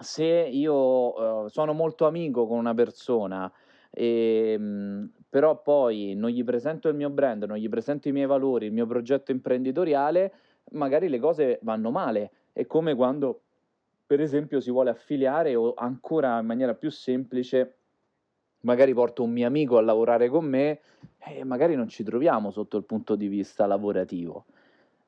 Se 0.00 0.24
io 0.24 1.44
uh, 1.44 1.48
sono 1.48 1.72
molto 1.72 2.08
amico 2.08 2.48
con 2.48 2.58
una 2.58 2.74
persona, 2.74 3.48
e, 3.88 4.54
ehm, 4.54 5.12
però 5.30 5.62
poi 5.62 6.14
non 6.16 6.30
gli 6.30 6.42
presento 6.42 6.88
il 6.88 6.96
mio 6.96 7.08
brand, 7.08 7.44
non 7.44 7.56
gli 7.56 7.68
presento 7.68 8.08
i 8.08 8.12
miei 8.12 8.26
valori, 8.26 8.66
il 8.66 8.72
mio 8.72 8.86
progetto 8.86 9.30
imprenditoriale, 9.30 10.32
magari 10.72 11.08
le 11.08 11.20
cose 11.20 11.60
vanno 11.62 11.92
male. 11.92 12.32
È 12.52 12.66
come 12.66 12.96
quando, 12.96 13.42
per 14.04 14.20
esempio, 14.20 14.58
si 14.58 14.72
vuole 14.72 14.90
affiliare 14.90 15.54
o 15.54 15.74
ancora 15.76 16.36
in 16.40 16.46
maniera 16.46 16.74
più 16.74 16.90
semplice 16.90 17.76
magari 18.62 18.92
porto 18.94 19.22
un 19.22 19.30
mio 19.30 19.46
amico 19.46 19.78
a 19.78 19.82
lavorare 19.82 20.28
con 20.28 20.44
me 20.44 20.80
e 21.18 21.44
magari 21.44 21.74
non 21.74 21.88
ci 21.88 22.02
troviamo 22.02 22.50
sotto 22.50 22.76
il 22.76 22.84
punto 22.84 23.14
di 23.14 23.28
vista 23.28 23.66
lavorativo. 23.66 24.44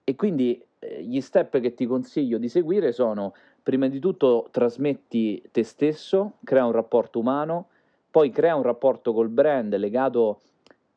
e 0.06 0.14
quindi 0.16 0.62
eh, 0.80 1.02
gli 1.02 1.20
step 1.20 1.60
che 1.60 1.72
ti 1.72 1.86
consiglio 1.86 2.36
di 2.36 2.48
seguire 2.48 2.92
sono, 2.92 3.32
prima 3.62 3.88
di 3.88 3.98
tutto, 3.98 4.48
trasmetti 4.50 5.42
te 5.50 5.62
stesso, 5.64 6.34
crea 6.44 6.66
un 6.66 6.72
rapporto 6.72 7.18
umano, 7.18 7.68
poi 8.10 8.30
crea 8.30 8.54
un 8.54 8.62
rapporto 8.62 9.14
col 9.14 9.30
brand 9.30 9.74
legato 9.76 10.42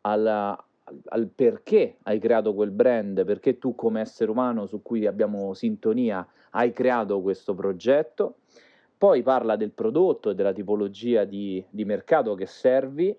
alla, 0.01 0.61
al 1.05 1.27
perché 1.27 1.97
hai 2.03 2.19
creato 2.19 2.53
quel 2.53 2.71
brand, 2.71 3.23
perché 3.25 3.57
tu 3.57 3.75
come 3.75 4.01
essere 4.01 4.29
umano 4.29 4.65
su 4.65 4.81
cui 4.81 5.05
abbiamo 5.05 5.53
sintonia 5.53 6.27
hai 6.51 6.71
creato 6.73 7.21
questo 7.21 7.53
progetto, 7.55 8.39
poi 8.97 9.21
parla 9.21 9.55
del 9.55 9.71
prodotto 9.71 10.31
e 10.31 10.35
della 10.35 10.53
tipologia 10.53 11.23
di, 11.23 11.63
di 11.69 11.85
mercato 11.85 12.33
che 12.35 12.47
servi, 12.47 13.15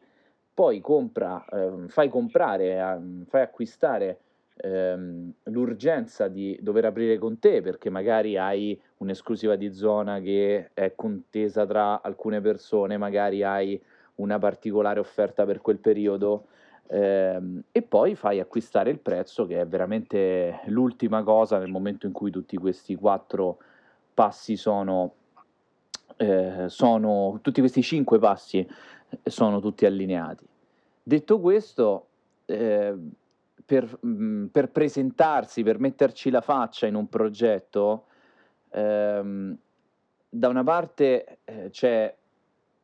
poi 0.52 0.80
compra, 0.80 1.44
eh, 1.44 1.88
fai 1.88 2.08
comprare, 2.08 2.76
eh, 2.76 3.24
fai 3.26 3.42
acquistare 3.42 4.18
ehm, 4.56 5.32
l'urgenza 5.44 6.28
di 6.28 6.58
dover 6.60 6.86
aprire 6.86 7.18
con 7.18 7.38
te 7.38 7.60
perché 7.60 7.90
magari 7.90 8.36
hai 8.36 8.80
un'esclusiva 8.98 9.54
di 9.56 9.72
zona 9.72 10.20
che 10.20 10.70
è 10.74 10.94
contesa 10.96 11.64
tra 11.64 12.02
alcune 12.02 12.40
persone, 12.40 12.96
magari 12.96 13.42
hai 13.42 13.80
una 14.16 14.38
particolare 14.38 15.00
offerta 15.00 15.44
per 15.44 15.60
quel 15.60 15.78
periodo. 15.78 16.46
Ehm, 16.88 17.62
e 17.70 17.82
poi 17.82 18.14
fai 18.14 18.40
acquistare 18.40 18.90
il 18.90 18.98
prezzo 18.98 19.46
che 19.46 19.60
è 19.60 19.66
veramente 19.66 20.60
l'ultima 20.66 21.22
cosa 21.22 21.58
nel 21.58 21.70
momento 21.70 22.06
in 22.06 22.12
cui 22.12 22.30
tutti 22.30 22.56
questi 22.56 22.94
quattro 22.94 23.58
passi 24.14 24.56
sono, 24.56 25.12
eh, 26.18 26.64
sono 26.68 27.38
tutti 27.40 27.60
questi 27.60 27.82
cinque 27.82 28.18
passi 28.18 28.66
sono 29.24 29.60
tutti 29.60 29.86
allineati. 29.86 30.46
Detto 31.02 31.40
questo, 31.40 32.08
eh, 32.46 32.94
per, 33.64 33.98
mh, 34.00 34.08
mm, 34.08 34.46
per, 34.46 34.70
presentarsi, 34.70 35.62
per 35.62 35.78
metterci 35.78 36.30
la 36.30 36.40
faccia 36.40 36.86
in 36.86 36.94
un 36.94 37.08
progetto, 37.08 38.04
ehm, 38.70 39.56
da 40.28 40.48
una 40.48 40.64
parte 40.64 41.38
eh, 41.44 41.70
c'è 41.70 42.14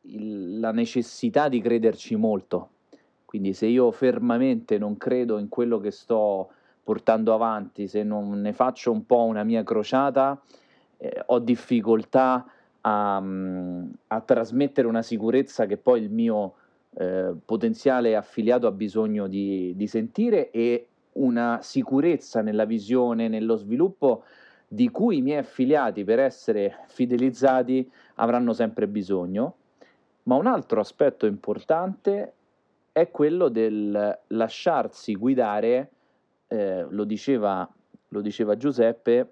il, 0.01 0.59
la 0.59 0.71
necessità 0.71 1.47
di 1.47 1.61
crederci 1.61 2.15
molto, 2.15 2.69
quindi 3.25 3.53
se 3.53 3.67
io 3.67 3.91
fermamente 3.91 4.77
non 4.77 4.97
credo 4.97 5.37
in 5.37 5.49
quello 5.49 5.79
che 5.79 5.91
sto 5.91 6.49
portando 6.83 7.33
avanti, 7.33 7.87
se 7.87 8.03
non 8.03 8.41
ne 8.41 8.53
faccio 8.53 8.91
un 8.91 9.05
po' 9.05 9.23
una 9.23 9.43
mia 9.43 9.63
crociata, 9.63 10.39
eh, 10.97 11.23
ho 11.27 11.39
difficoltà 11.39 12.45
a, 12.87 13.21
a, 14.07 14.21
trasmettere 14.21 14.87
una 14.87 15.01
sicurezza 15.01 15.65
che 15.65 15.77
poi 15.77 16.01
il 16.01 16.11
mio 16.11 16.53
eh, 16.97 17.33
potenziale 17.43 18.15
affiliato 18.15 18.67
ha 18.67 18.71
bisogno 18.71 19.27
di, 19.27 19.73
di 19.75 19.87
sentire 19.87 20.51
e 20.51 20.87
una 21.13 21.59
sicurezza 21.61 22.41
nella 22.41 22.65
visione, 22.65 23.27
nello 23.27 23.55
sviluppo 23.55 24.23
di 24.67 24.89
cui 24.89 25.17
i 25.17 25.21
miei 25.21 25.39
affiliati 25.39 26.03
per 26.03 26.19
essere 26.19 26.83
fidelizzati 26.87 27.89
avranno 28.15 28.53
sempre 28.53 28.87
bisogno. 28.87 29.55
Ma 30.23 30.35
un 30.35 30.47
altro 30.47 30.79
aspetto 30.79 31.25
importante 31.25 32.33
è 32.91 33.09
quello 33.09 33.49
del 33.49 34.19
lasciarsi 34.27 35.15
guidare, 35.15 35.89
eh, 36.47 36.85
lo, 36.87 37.03
diceva, 37.03 37.67
lo, 38.09 38.21
diceva, 38.21 38.57
Giuseppe, 38.57 39.31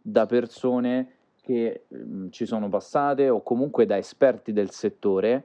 da 0.00 0.26
persone 0.26 1.17
che 1.48 1.84
mh, 1.88 1.96
mm, 1.96 2.28
ci 2.28 2.44
sono 2.44 2.68
passate 2.68 3.30
o 3.30 3.42
comunque 3.42 3.86
da 3.86 3.96
esperti 3.96 4.52
del 4.52 4.70
settore, 4.70 5.44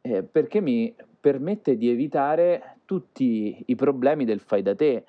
eh, 0.00 0.24
perché 0.24 0.60
mi 0.60 0.92
permette 1.20 1.76
di 1.76 1.88
evitare 1.88 2.78
tutti 2.84 3.62
i 3.66 3.74
problemi 3.76 4.24
del 4.24 4.40
fai 4.40 4.62
da 4.62 4.74
te. 4.74 5.04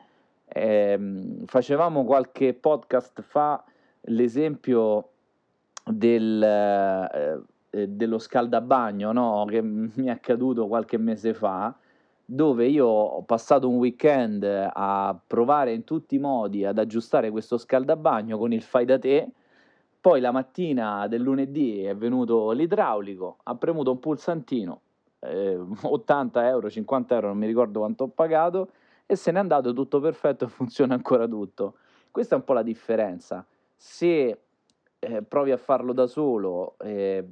Eh, 0.45 0.99
facevamo 1.45 2.05
qualche 2.05 2.53
podcast 2.53 3.21
fa 3.21 3.63
l'esempio 4.01 5.09
del, 5.83 6.41
eh, 6.41 7.41
eh, 7.71 7.87
dello 7.87 8.19
scaldabagno 8.19 9.11
no? 9.11 9.45
che 9.49 9.61
mi 9.61 10.05
è 10.05 10.09
accaduto 10.09 10.67
qualche 10.67 10.97
mese 10.97 11.33
fa 11.33 11.75
dove 12.23 12.67
io 12.67 12.85
ho 12.85 13.21
passato 13.23 13.67
un 13.67 13.77
weekend 13.77 14.43
a 14.43 15.19
provare 15.27 15.73
in 15.73 15.83
tutti 15.83 16.15
i 16.15 16.19
modi 16.19 16.63
ad 16.63 16.77
aggiustare 16.77 17.31
questo 17.31 17.57
scaldabagno 17.57 18.37
con 18.37 18.53
il 18.53 18.61
fai 18.61 18.85
da 18.85 18.99
te, 18.99 19.29
poi 19.99 20.19
la 20.21 20.31
mattina 20.31 21.07
del 21.07 21.21
lunedì 21.21 21.83
è 21.83 21.95
venuto 21.95 22.51
l'idraulico, 22.51 23.37
ha 23.43 23.55
premuto 23.55 23.91
un 23.91 23.99
pulsantino, 23.99 24.81
eh, 25.19 25.57
80 25.81 26.47
euro, 26.47 26.69
50 26.69 27.15
euro, 27.15 27.27
non 27.27 27.37
mi 27.37 27.47
ricordo 27.47 27.79
quanto 27.79 28.05
ho 28.05 28.07
pagato, 28.09 28.71
e 29.05 29.15
se 29.15 29.31
n'è 29.31 29.39
andato 29.39 29.73
tutto 29.73 29.99
perfetto 29.99 30.47
funziona 30.49 30.93
ancora 30.93 31.27
tutto. 31.27 31.75
Questa 32.11 32.35
è 32.35 32.37
un 32.37 32.43
po' 32.43 32.53
la 32.53 32.63
differenza. 32.63 33.45
Se 33.75 34.39
eh, 34.99 35.21
provi 35.23 35.51
a 35.51 35.57
farlo 35.57 35.93
da 35.93 36.07
solo, 36.07 36.75
eh, 36.79 37.25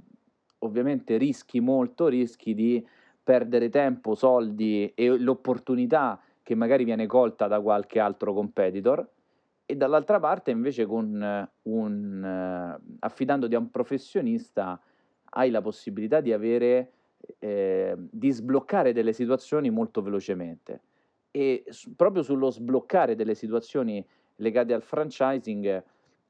ovviamente 0.59 1.17
rischi 1.17 1.59
molto, 1.59 2.07
rischi 2.07 2.53
di 2.53 2.85
perdere 3.23 3.69
tempo, 3.69 4.13
soldi 4.13 4.91
e 4.93 5.17
l'opportunità 5.17 6.19
che 6.43 6.53
magari 6.53 6.83
viene 6.83 7.07
colta 7.07 7.47
da 7.47 7.59
qualche 7.59 7.99
altro 7.99 8.33
competitor 8.33 9.07
e 9.65 9.75
dall'altra 9.75 10.19
parte 10.19 10.51
invece 10.51 10.85
con 10.85 11.49
un, 11.63 12.79
uh, 12.79 12.95
affidandoti 12.99 13.55
a 13.55 13.59
un 13.59 13.71
professionista 13.71 14.79
hai 15.31 15.49
la 15.49 15.61
possibilità 15.61 16.21
di 16.21 16.31
avere 16.31 16.91
eh, 17.39 17.95
di 17.97 18.31
sbloccare 18.31 18.93
delle 18.93 19.13
situazioni 19.13 19.69
molto 19.69 20.01
velocemente. 20.01 20.81
E 21.31 21.63
su, 21.69 21.95
proprio 21.95 22.23
sullo 22.23 22.49
sbloccare 22.49 23.15
delle 23.15 23.35
situazioni 23.35 24.05
legate 24.37 24.73
al 24.73 24.81
franchising 24.81 25.83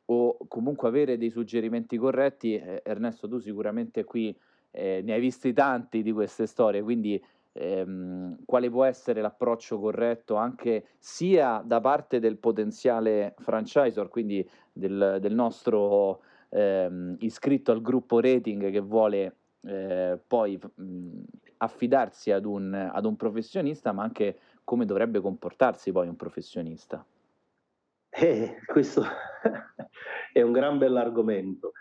o 0.06 0.38
comunque 0.48 0.88
avere 0.88 1.18
dei 1.18 1.30
suggerimenti 1.30 1.98
corretti 1.98 2.56
eh, 2.56 2.82
Ernesto 2.84 3.28
tu 3.28 3.40
sicuramente 3.40 4.04
qui 4.04 4.36
eh, 4.72 5.02
ne 5.04 5.14
hai 5.14 5.20
visti 5.20 5.54
tanti 5.54 6.02
di 6.02 6.12
queste 6.12 6.46
storie, 6.46 6.82
quindi 6.82 7.22
ehm, 7.56 8.38
quale 8.46 8.70
può 8.70 8.84
essere 8.84 9.22
l'approccio 9.22 9.80
corretto 9.80 10.36
anche 10.36 10.88
sia 11.00 11.62
da 11.66 11.80
parte 11.80 12.20
del 12.20 12.38
potenziale 12.38 13.34
franchisor, 13.38 14.10
quindi 14.10 14.48
del, 14.74 15.18
del 15.22 15.34
nostro 15.34 16.22
ehm, 16.50 17.16
iscritto 17.20 17.72
al 17.72 17.82
gruppo 17.82 18.20
rating 18.20 18.70
che 18.70 18.82
vuole 18.82 19.36
eh, 19.62 20.20
poi 20.28 20.60
mh, 20.76 21.22
affidarsi 21.58 22.32
ad 22.32 22.46
un, 22.46 22.74
ad 22.74 23.06
un 23.06 23.16
professionista, 23.16 23.92
ma 23.94 24.04
anche 24.04 24.38
come 24.64 24.86
dovrebbe 24.86 25.22
comportarsi 25.22 25.92
poi 25.92 26.08
un 26.08 26.16
professionista. 26.16 27.06
Eh, 28.10 28.62
questo 28.66 29.04
è 30.34 30.42
un 30.42 30.52
gran 30.52 30.78
bell'argomento. 30.78 31.72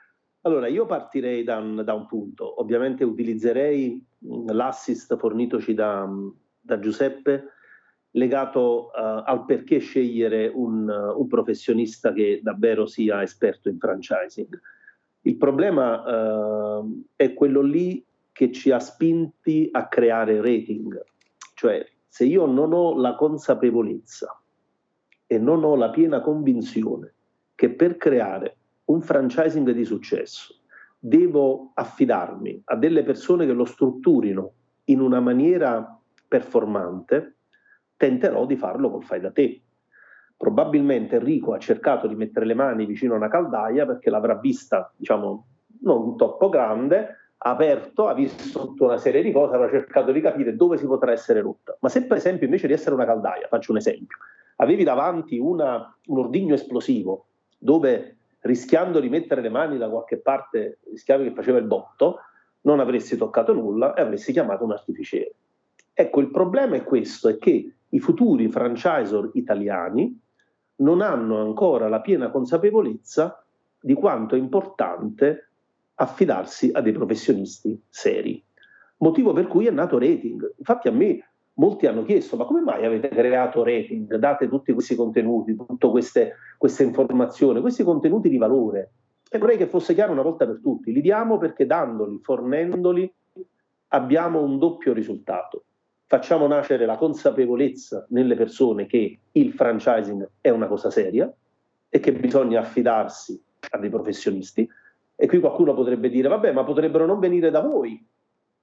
Allora, 0.47 0.67
io 0.67 0.85
partirei 0.85 1.43
da 1.43 1.57
un, 1.57 1.83
da 1.85 1.95
un 1.95 2.07
punto. 2.07 2.61
Ovviamente 2.61 3.03
utilizzerei 3.03 4.05
mm, 4.27 4.49
l'assist 4.51 5.17
fornitoci 5.17 5.73
da, 5.73 6.07
da 6.61 6.79
Giuseppe 6.79 7.49
legato 8.11 8.91
uh, 8.95 9.23
al 9.25 9.45
perché 9.47 9.79
scegliere 9.79 10.51
un, 10.53 10.89
uh, 10.89 11.19
un, 11.19 11.27
professionista 11.27 12.13
che 12.13 12.41
davvero 12.43 12.87
sia 12.87 13.23
esperto 13.23 13.69
in 13.69 13.79
franchising. 13.79 14.61
Il 15.23 15.37
problema 15.37 16.79
uh, 16.79 17.03
è 17.17 17.33
quello 17.33 17.63
lì 17.63 18.05
che 18.31 18.53
ci 18.53 18.71
ha 18.71 18.79
spinti 18.79 19.69
a 19.73 19.89
creare 19.89 20.43
rating, 20.43 21.03
cioè 21.55 21.85
se 22.07 22.25
io 22.25 22.47
non 22.47 22.73
ho 22.73 22.97
la 22.97 23.15
consapevolezza 23.15 24.41
e 25.27 25.39
non 25.39 25.65
ho 25.65 25.75
la 25.75 25.91
piena 25.91 26.21
convinzione 26.21 27.15
che 27.55 27.71
per 27.71 27.97
creare 27.97 28.57
un 28.87 29.01
franchising 29.01 29.71
di 29.71 29.85
successo, 29.85 30.55
devo 30.99 31.73
affidarmi 31.75 32.63
a 32.65 32.77
delle 32.77 33.03
persone 33.03 33.47
che 33.47 33.53
lo 33.53 33.65
strutturino 33.65 34.53
in 34.85 35.01
una 35.01 35.21
maniera 35.21 35.99
performante, 36.27 37.37
tenterò 37.97 38.47
di 38.47 38.57
farlo 38.57 38.91
col 38.91 39.05
fai 39.05 39.21
da 39.21 39.31
te. 39.31 39.63
Probabilmente 40.37 41.17
Enrico 41.17 41.53
ha 41.53 41.59
cercato 41.59 42.07
di 42.07 42.15
mettere 42.15 42.45
le 42.45 42.55
mani 42.55 42.87
vicino 42.87 43.15
a 43.15 43.19
una 43.19 43.29
caldaia 43.29 43.87
perché 43.87 44.11
l'avrà 44.11 44.35
vista, 44.35 44.93
diciamo, 44.97 45.47
non 45.83 46.17
troppo 46.17 46.49
grande, 46.49 47.17
aperto, 47.39 48.09
ha 48.09 48.15
visto 48.15 48.61
tutta 48.61 48.85
una 48.85 48.97
serie 48.97 49.23
di 49.23 49.31
cose, 49.31 49.55
avrà 49.55 49.69
cercato 49.69 50.13
di 50.13 50.21
capire 50.21 50.57
dove 50.57 50.77
si 50.77 50.87
potrà 50.87 51.13
essere 51.13 51.41
rotta. 51.41 51.77
Ma 51.81 51.89
se 51.89 52.07
per 52.07 52.17
esempio 52.17 52.47
invece 52.47 52.67
di 52.67 52.73
essere 52.73 52.95
una 52.95 53.05
caldaia, 53.05 53.47
faccio 53.49 53.71
un 53.71 53.79
esempio, 53.79 54.19
avevi 54.57 54.85
davanti 54.85 55.39
una, 55.39 55.95
un 56.07 56.19
ordigno 56.19 56.55
esplosivo 56.55 57.27
dove 57.59 58.17
rischiando 58.45 59.01
di 59.01 59.09
mettere 59.09 59.41
le 59.41 59.49
mani 59.49 59.79
da 59.79 59.89
qualche 59.89 60.19
parte, 60.19 60.79
rischiavi 60.91 61.25
che 61.25 61.35
faceva 61.35 61.59
il 61.59 61.65
botto, 61.65 62.21
non 62.63 62.81
avresti 62.81 63.17
toccato 63.17 63.53
nulla 63.53 63.95
e 63.95 64.03
avresti 64.03 64.33
chiamato 64.33 64.65
un 64.65 64.73
artificiere. 64.73 65.35
Ecco, 65.93 66.21
il 66.21 66.31
problema 66.31 66.77
è 66.77 66.85
questo, 66.85 67.29
è 67.29 67.39
che 67.39 67.73
i 67.89 67.99
futuri 68.01 68.49
franchisor 68.49 69.31
italiani 69.35 70.21
non 70.77 71.01
hanno 71.01 71.41
ancora 71.41 71.89
la 71.89 72.01
piena 72.01 72.31
consapevolezza 72.31 73.45
di 73.81 73.95
quanto 73.95 74.35
è 74.35 74.39
importante 74.39 75.51
affidarsi 75.95 76.71
a 76.73 76.81
dei 76.81 76.93
professionisti 76.93 77.81
seri. 77.89 78.43
Motivo 78.99 79.33
per 79.33 79.47
cui 79.47 79.67
è 79.67 79.71
nato 79.71 79.99
Rating. 79.99 80.55
Infatti 80.59 80.89
a 80.89 80.93
me 80.93 81.29
molti 81.55 81.87
hanno 81.87 82.05
chiesto 82.05 82.37
ma 82.37 82.45
come 82.45 82.61
mai 82.61 82.85
avete 82.85 83.09
creato 83.09 83.63
rating, 83.63 84.17
date 84.17 84.49
tutti 84.49 84.73
questi 84.73 84.95
contenuti, 84.95 85.55
tutte 85.55 85.89
queste, 85.89 86.35
queste 86.59 86.83
informazioni, 86.83 87.61
questi 87.61 87.85
contenuti 87.85 88.29
di 88.29 88.39
valore? 88.39 88.91
E 89.31 89.39
vorrei 89.39 89.57
che 89.57 89.67
fosse 89.67 89.95
chiaro 89.95 90.13
una 90.13 90.23
volta 90.23 90.47
per 90.47 90.61
tutti, 90.63 90.93
li 90.93 91.01
diamo 91.01 91.39
perché 91.39 91.67
dandoli, 91.67 92.21
fornendoli, 92.23 93.13
abbiamo 93.89 94.43
un 94.43 94.59
doppio 94.59 94.93
risultato. 94.93 95.65
Facciamo 96.07 96.47
nascere 96.47 96.87
la 96.87 96.97
consapevolezza 96.97 98.07
nelle 98.11 98.37
persone 98.37 98.87
che 98.87 99.19
il 99.33 99.53
franchising 99.53 100.29
è 100.41 100.51
una 100.51 100.67
cosa 100.67 100.91
seria 100.91 101.33
e 101.89 101.99
che 101.99 102.13
bisogna 102.13 102.61
affidarsi 102.61 103.41
a 103.71 103.79
dei 103.79 103.91
professionisti. 103.91 104.69
E 105.17 105.27
qui 105.27 105.41
qualcuno 105.41 105.75
potrebbe 105.75 106.11
dire, 106.11 106.29
vabbè, 106.29 106.53
ma 106.53 106.63
potrebbero 106.63 107.07
non 107.07 107.19
venire 107.19 107.51
da 107.51 107.61
voi, 107.61 108.05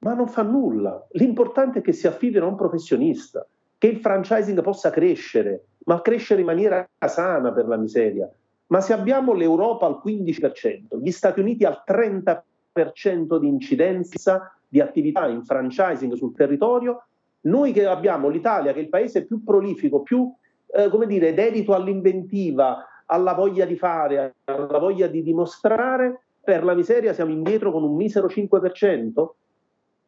ma 0.02 0.14
non 0.14 0.28
fa 0.28 0.42
nulla. 0.44 1.06
L'importante 1.12 1.80
è 1.80 1.82
che 1.82 1.94
si 1.94 2.08
affidino 2.08 2.46
a 2.46 2.50
un 2.50 2.56
professionista, 2.56 3.46
che 3.78 3.88
il 3.88 3.98
franchising 3.98 4.62
possa 4.62 4.90
crescere, 4.90 5.66
ma 5.86 6.02
crescere 6.02 6.42
in 6.42 6.48
maniera 6.48 6.88
sana 7.06 7.52
per 7.52 7.68
la 7.68 7.78
miseria. 7.78 8.30
Ma 8.68 8.82
se 8.82 8.94
abbiamo 8.94 9.34
l'Europa 9.34 9.86
al 9.86 10.02
15%, 10.04 11.00
gli 11.02 11.12
Stati 11.12 11.40
Uniti 11.40 11.66
al 11.66 11.84
30% 11.86 13.38
di 13.38 13.48
incidenza 13.48 14.56
di 14.68 14.80
attività 14.80 15.28
in 15.28 15.44
franchising 15.44 16.14
sul 16.14 16.34
territorio, 16.34 17.06
noi 17.42 17.74
che 17.74 17.86
abbiamo 17.86 18.30
l'Italia, 18.30 18.72
che 18.72 18.80
è 18.80 18.84
il 18.84 18.90
paese 18.90 19.26
più 19.26 19.44
prolifico, 19.44 20.02
più 20.02 20.32
eh, 20.74 20.90
come 20.90 21.06
dire, 21.06 21.34
dedito 21.34 21.74
all'inventiva, 21.74 22.86
alla 23.06 23.34
voglia 23.34 23.66
di 23.66 23.76
fare, 23.76 24.36
alla 24.46 24.80
voglia 24.80 25.08
di 25.08 25.22
dimostrare, 25.22 26.22
per 26.44 26.64
la 26.64 26.74
miseria 26.74 27.14
siamo 27.14 27.32
indietro 27.32 27.72
con 27.72 27.84
un 27.84 27.96
misero 27.96 28.28
5%, 28.28 29.30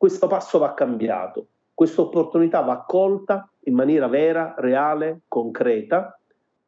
questo 0.04 0.28
passo 0.28 0.60
va 0.60 0.74
cambiato, 0.74 1.48
questa 1.74 2.02
opportunità 2.02 2.60
va 2.60 2.84
colta 2.86 3.50
in 3.62 3.74
maniera 3.74 4.10
vera, 4.10 4.54
reale, 4.58 5.22
concreta, 5.30 6.20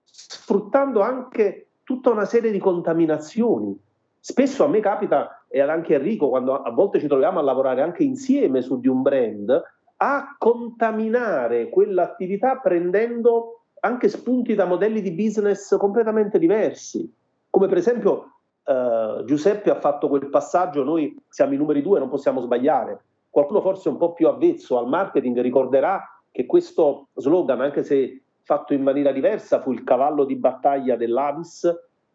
sfruttando 0.05 1.01
anche 1.01 1.67
tutta 1.83 2.11
una 2.11 2.23
serie 2.23 2.49
di 2.49 2.59
contaminazioni. 2.59 3.77
Spesso 4.21 4.63
a 4.63 4.69
me 4.69 4.79
capita, 4.79 5.43
e 5.49 5.59
anche 5.59 5.95
Enrico, 5.95 6.29
quando 6.29 6.61
a 6.61 6.71
volte 6.71 7.01
ci 7.01 7.07
troviamo 7.07 7.39
a 7.39 7.41
lavorare 7.41 7.81
anche 7.81 8.03
insieme 8.03 8.61
su 8.61 8.79
di 8.79 8.87
un 8.87 9.01
brand, 9.01 9.61
a 9.97 10.35
contaminare 10.37 11.67
quell'attività 11.67 12.59
prendendo 12.59 13.63
anche 13.81 14.07
spunti 14.07 14.55
da 14.55 14.63
modelli 14.63 15.01
di 15.01 15.11
business 15.11 15.75
completamente 15.75 16.39
diversi. 16.39 17.13
Come 17.49 17.67
per 17.67 17.79
esempio 17.79 18.37
eh, 18.63 19.23
Giuseppe 19.25 19.71
ha 19.71 19.79
fatto 19.81 20.07
quel 20.07 20.29
passaggio, 20.29 20.85
noi 20.85 21.21
siamo 21.27 21.53
i 21.53 21.57
numeri 21.57 21.81
due, 21.81 21.99
non 21.99 22.07
possiamo 22.07 22.39
sbagliare 22.39 23.01
qualcuno 23.35 23.59
forse 23.59 23.89
un 23.89 23.97
po' 23.97 24.13
più 24.13 24.29
avvezzo 24.29 24.77
al 24.77 24.87
marketing 24.87 25.41
ricorderà 25.41 26.01
che 26.31 26.45
questo 26.45 27.07
slogan, 27.15 27.59
anche 27.59 27.83
se 27.83 28.21
fatto 28.43 28.73
in 28.73 28.81
maniera 28.81 29.11
diversa, 29.11 29.59
fu 29.59 29.73
il 29.73 29.83
cavallo 29.83 30.23
di 30.23 30.37
battaglia 30.37 30.95
dell'Avis 30.95 31.69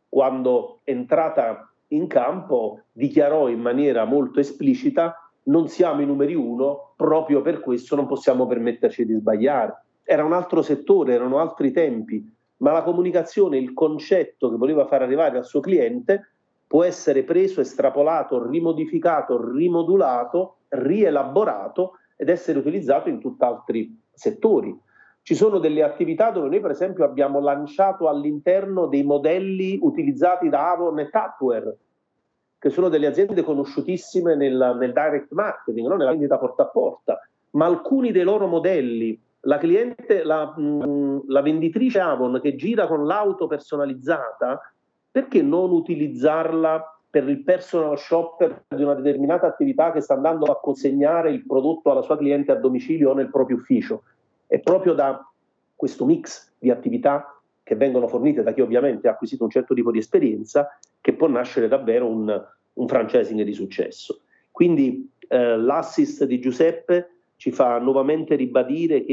quando 0.08 0.80
entrata 0.84 1.70
in 1.88 2.06
campo 2.06 2.84
dichiarò 2.90 3.48
in 3.48 3.60
maniera 3.60 4.06
molto 4.06 4.40
esplicita 4.40 5.30
non 5.44 5.68
siamo 5.68 6.00
i 6.00 6.06
numeri 6.06 6.34
uno, 6.34 6.94
proprio 6.96 7.42
per 7.42 7.60
questo 7.60 7.96
non 7.96 8.06
possiamo 8.06 8.46
permetterci 8.46 9.04
di 9.04 9.12
sbagliare. 9.12 9.82
Era 10.02 10.24
un 10.24 10.32
altro 10.32 10.62
settore, 10.62 11.12
erano 11.12 11.38
altri 11.38 11.70
tempi, 11.70 12.34
ma 12.58 12.72
la 12.72 12.82
comunicazione, 12.82 13.58
il 13.58 13.74
concetto 13.74 14.48
che 14.48 14.56
voleva 14.56 14.86
far 14.86 15.02
arrivare 15.02 15.36
al 15.36 15.44
suo 15.44 15.60
cliente 15.60 16.32
può 16.66 16.82
essere 16.82 17.24
preso, 17.24 17.60
estrapolato, 17.60 18.48
rimodificato, 18.48 19.52
rimodulato 19.52 20.54
rielaborato 20.70 21.98
ed 22.16 22.28
essere 22.28 22.58
utilizzato 22.58 23.08
in 23.08 23.20
tutt'altri 23.20 23.98
settori. 24.12 24.78
Ci 25.22 25.34
sono 25.34 25.58
delle 25.58 25.82
attività 25.82 26.30
dove 26.30 26.48
noi 26.48 26.60
per 26.60 26.70
esempio 26.70 27.04
abbiamo 27.04 27.40
lanciato 27.40 28.08
all'interno 28.08 28.86
dei 28.86 29.02
modelli 29.02 29.78
utilizzati 29.80 30.48
da 30.48 30.72
Avon 30.72 30.98
e 30.98 31.10
Tapware, 31.10 31.76
che 32.58 32.70
sono 32.70 32.88
delle 32.88 33.06
aziende 33.06 33.42
conosciutissime 33.42 34.34
nel, 34.34 34.76
nel 34.78 34.92
direct 34.92 35.30
marketing, 35.32 35.88
no? 35.88 35.96
nella 35.96 36.10
vendita 36.10 36.38
porta 36.38 36.64
a 36.64 36.66
porta, 36.66 37.20
ma 37.52 37.66
alcuni 37.66 38.12
dei 38.12 38.22
loro 38.22 38.46
modelli, 38.46 39.18
la 39.40 39.58
cliente, 39.58 40.22
la, 40.24 40.52
mh, 40.54 40.62
mm, 40.62 41.18
la 41.28 41.42
venditrice 41.42 42.00
Avon 42.00 42.38
che 42.42 42.56
gira 42.56 42.86
con 42.86 43.06
l'auto 43.06 43.46
personalizzata, 43.46 44.60
perché 45.10 45.42
non 45.42 45.70
utilizzarla 45.70 46.99
per 47.10 47.28
il 47.28 47.42
personal 47.42 47.98
shopper 47.98 48.64
di 48.68 48.82
una 48.84 48.94
determinata 48.94 49.46
attività 49.46 49.90
che 49.90 50.00
sta 50.00 50.14
andando 50.14 50.46
a 50.46 50.60
consegnare 50.60 51.32
il 51.32 51.44
prodotto 51.44 51.90
alla 51.90 52.02
sua 52.02 52.16
cliente 52.16 52.52
a 52.52 52.54
domicilio 52.54 53.10
o 53.10 53.14
nel 53.14 53.30
proprio 53.30 53.56
ufficio. 53.56 54.04
È 54.46 54.60
proprio 54.60 54.94
da 54.94 55.28
questo 55.74 56.04
mix 56.04 56.52
di 56.58 56.70
attività 56.70 57.40
che 57.64 57.74
vengono 57.74 58.06
fornite 58.06 58.42
da 58.42 58.52
chi 58.52 58.60
ovviamente 58.60 59.08
ha 59.08 59.12
acquisito 59.12 59.44
un 59.44 59.50
certo 59.50 59.74
tipo 59.74 59.90
di 59.90 59.98
esperienza 59.98 60.78
che 61.00 61.14
può 61.14 61.28
nascere 61.28 61.68
davvero 61.68 62.06
un, 62.06 62.46
un 62.74 62.88
franchising 62.88 63.42
di 63.42 63.52
successo. 63.52 64.20
Quindi 64.50 65.10
eh, 65.28 65.56
l'assist 65.56 66.24
di 66.24 66.38
Giuseppe 66.38 67.16
ci 67.36 67.50
fa 67.50 67.78
nuovamente 67.78 68.34
ribadire 68.36 69.04
che 69.04 69.12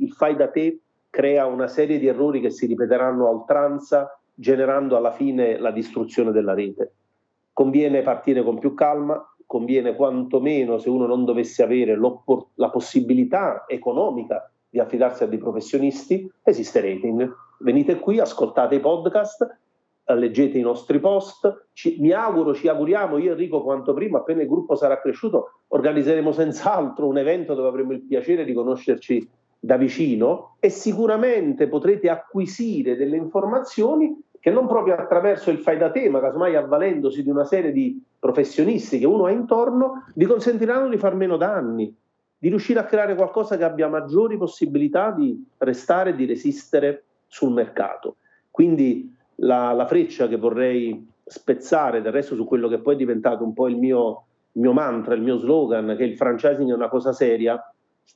il 0.00 0.12
fai 0.12 0.36
da 0.36 0.48
te 0.48 0.80
crea 1.08 1.46
una 1.46 1.68
serie 1.68 1.98
di 1.98 2.06
errori 2.06 2.40
che 2.40 2.50
si 2.50 2.66
ripeteranno 2.66 3.26
a 3.26 3.30
oltranza, 3.30 4.20
generando 4.34 4.96
alla 4.96 5.12
fine 5.12 5.58
la 5.58 5.70
distruzione 5.70 6.32
della 6.32 6.54
rete. 6.54 6.92
Conviene 7.58 8.02
partire 8.02 8.44
con 8.44 8.56
più 8.60 8.72
calma, 8.72 9.20
conviene 9.44 9.96
quantomeno, 9.96 10.78
se 10.78 10.88
uno 10.88 11.06
non 11.06 11.24
dovesse 11.24 11.64
avere 11.64 11.98
la 12.54 12.70
possibilità 12.70 13.64
economica 13.66 14.48
di 14.70 14.78
affidarsi 14.78 15.24
a 15.24 15.26
dei 15.26 15.38
professionisti, 15.38 16.30
esiste 16.44 16.80
rating. 16.80 17.28
Venite 17.58 17.98
qui, 17.98 18.20
ascoltate 18.20 18.76
i 18.76 18.78
podcast, 18.78 19.58
leggete 20.04 20.56
i 20.56 20.60
nostri 20.60 21.00
post. 21.00 21.66
Ci, 21.72 21.96
mi 21.98 22.12
auguro, 22.12 22.54
ci 22.54 22.68
auguriamo, 22.68 23.18
io 23.18 23.32
Enrico, 23.32 23.64
quanto 23.64 23.92
prima, 23.92 24.18
appena 24.18 24.42
il 24.42 24.48
gruppo 24.48 24.76
sarà 24.76 25.00
cresciuto, 25.00 25.62
organizzeremo 25.66 26.30
senz'altro 26.30 27.08
un 27.08 27.18
evento 27.18 27.54
dove 27.54 27.66
avremo 27.66 27.90
il 27.90 28.02
piacere 28.02 28.44
di 28.44 28.52
conoscerci 28.52 29.28
da 29.58 29.76
vicino 29.76 30.54
e 30.60 30.68
sicuramente 30.70 31.66
potrete 31.66 32.08
acquisire 32.08 32.94
delle 32.94 33.16
informazioni 33.16 34.16
che 34.40 34.50
non 34.50 34.66
proprio 34.66 34.94
attraverso 34.94 35.50
il 35.50 35.58
fai 35.58 35.78
da 35.78 35.90
te, 35.90 36.08
ma 36.08 36.20
casomai 36.20 36.54
avvalendosi 36.54 37.22
di 37.22 37.30
una 37.30 37.44
serie 37.44 37.72
di 37.72 38.00
professionisti 38.18 38.98
che 38.98 39.06
uno 39.06 39.24
ha 39.24 39.30
intorno, 39.30 40.04
vi 40.14 40.26
consentiranno 40.26 40.88
di 40.88 40.96
far 40.96 41.14
meno 41.14 41.36
danni, 41.36 41.94
di 42.38 42.48
riuscire 42.48 42.78
a 42.78 42.84
creare 42.84 43.14
qualcosa 43.14 43.56
che 43.56 43.64
abbia 43.64 43.88
maggiori 43.88 44.36
possibilità 44.36 45.10
di 45.10 45.44
restare 45.58 46.10
e 46.10 46.14
di 46.14 46.24
resistere 46.24 47.04
sul 47.26 47.52
mercato. 47.52 48.16
Quindi 48.50 49.14
la, 49.36 49.72
la, 49.72 49.86
freccia 49.86 50.28
che 50.28 50.36
vorrei 50.36 51.06
spezzare 51.24 52.00
del 52.00 52.12
resto 52.12 52.34
su 52.34 52.44
quello 52.44 52.68
che 52.68 52.78
poi 52.78 52.94
è 52.94 52.96
diventato 52.98 53.44
un 53.44 53.52
po' 53.52 53.68
il 53.68 53.76
mio, 53.76 54.24
il 54.52 54.62
mio 54.62 54.72
mantra, 54.72 55.14
il 55.14 55.22
mio 55.22 55.36
slogan, 55.36 55.94
che 55.96 56.04
il 56.04 56.16
franchising 56.16 56.70
è 56.70 56.74
una 56.74 56.88
cosa 56.88 57.12
seria, 57.12 57.60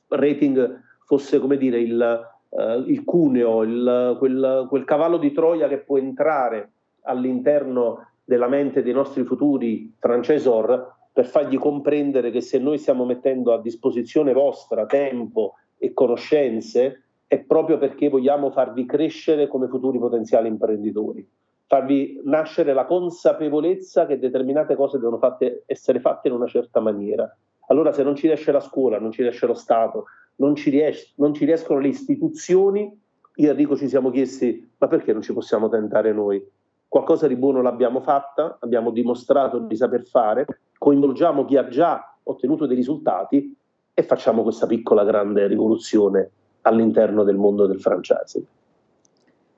rating 0.07 0.81
fosse 1.05 1.39
come 1.39 1.57
dire 1.57 1.79
il, 1.79 2.32
uh, 2.53 2.83
il 2.87 3.03
cuneo, 3.03 3.63
il, 3.63 4.15
quel, 4.17 4.65
quel 4.69 4.83
cavallo 4.83 5.17
di 5.17 5.31
Troia 5.31 5.67
che 5.67 5.79
può 5.79 5.97
entrare 5.97 6.71
all'interno 7.01 8.07
della 8.23 8.47
mente 8.47 8.83
dei 8.83 8.93
nostri 8.93 9.23
futuri 9.23 9.93
francesor 9.99 10.95
per 11.11 11.25
fargli 11.25 11.57
comprendere 11.57 12.31
che 12.31 12.41
se 12.41 12.57
noi 12.57 12.77
stiamo 12.77 13.05
mettendo 13.05 13.53
a 13.53 13.61
disposizione 13.61 14.33
vostra 14.33 14.85
tempo 14.85 15.55
e 15.77 15.93
conoscenze 15.93 17.03
è 17.27 17.39
proprio 17.39 17.77
perché 17.77 18.09
vogliamo 18.09 18.51
farvi 18.51 18.85
crescere 18.85 19.47
come 19.47 19.67
futuri 19.67 19.99
potenziali 19.99 20.47
imprenditori, 20.47 21.27
farvi 21.65 22.21
nascere 22.23 22.73
la 22.73 22.85
consapevolezza 22.85 24.05
che 24.05 24.19
determinate 24.19 24.75
cose 24.75 24.97
devono 24.97 25.17
fatte, 25.17 25.63
essere 25.65 25.99
fatte 25.99 26.27
in 26.27 26.35
una 26.35 26.47
certa 26.47 26.79
maniera. 26.79 27.35
Allora 27.67 27.91
se 27.91 28.03
non 28.03 28.15
ci 28.15 28.27
riesce 28.27 28.51
la 28.51 28.59
scuola, 28.59 28.99
non 28.99 29.11
ci 29.11 29.21
riesce 29.21 29.45
lo 29.45 29.53
Stato, 29.53 30.05
non 30.35 30.55
ci, 30.55 30.69
ries- 30.69 31.13
non 31.17 31.33
ci 31.33 31.45
riescono 31.45 31.79
le 31.79 31.87
istituzioni, 31.87 33.01
io 33.35 33.47
e 33.47 33.49
Enrico 33.49 33.75
ci 33.75 33.87
siamo 33.87 34.11
chiesti 34.11 34.71
ma 34.77 34.87
perché 34.87 35.13
non 35.13 35.21
ci 35.21 35.33
possiamo 35.33 35.69
tentare 35.69 36.13
noi? 36.13 36.45
Qualcosa 36.87 37.27
di 37.27 37.35
buono 37.35 37.61
l'abbiamo 37.61 38.01
fatta, 38.01 38.57
abbiamo 38.59 38.91
dimostrato 38.91 39.59
di 39.59 39.75
saper 39.75 40.05
fare, 40.05 40.45
coinvolgiamo 40.77 41.45
chi 41.45 41.57
ha 41.57 41.67
già 41.67 42.15
ottenuto 42.23 42.67
dei 42.67 42.75
risultati 42.75 43.55
e 43.93 44.03
facciamo 44.03 44.43
questa 44.43 44.67
piccola 44.67 45.03
grande 45.03 45.47
rivoluzione 45.47 46.29
all'interno 46.61 47.23
del 47.23 47.37
mondo 47.37 47.65
del 47.65 47.79
franchising. 47.79 48.45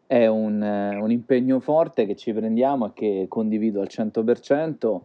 È 0.07 0.27
un, 0.27 0.61
un, 0.61 1.11
impegno 1.11 1.59
forte 1.59 2.05
che 2.05 2.15
ci 2.15 2.31
prendiamo 2.31 2.87
e 2.87 2.91
che 2.93 3.25
condivido 3.27 3.81
al 3.81 3.87
100% 3.89 4.99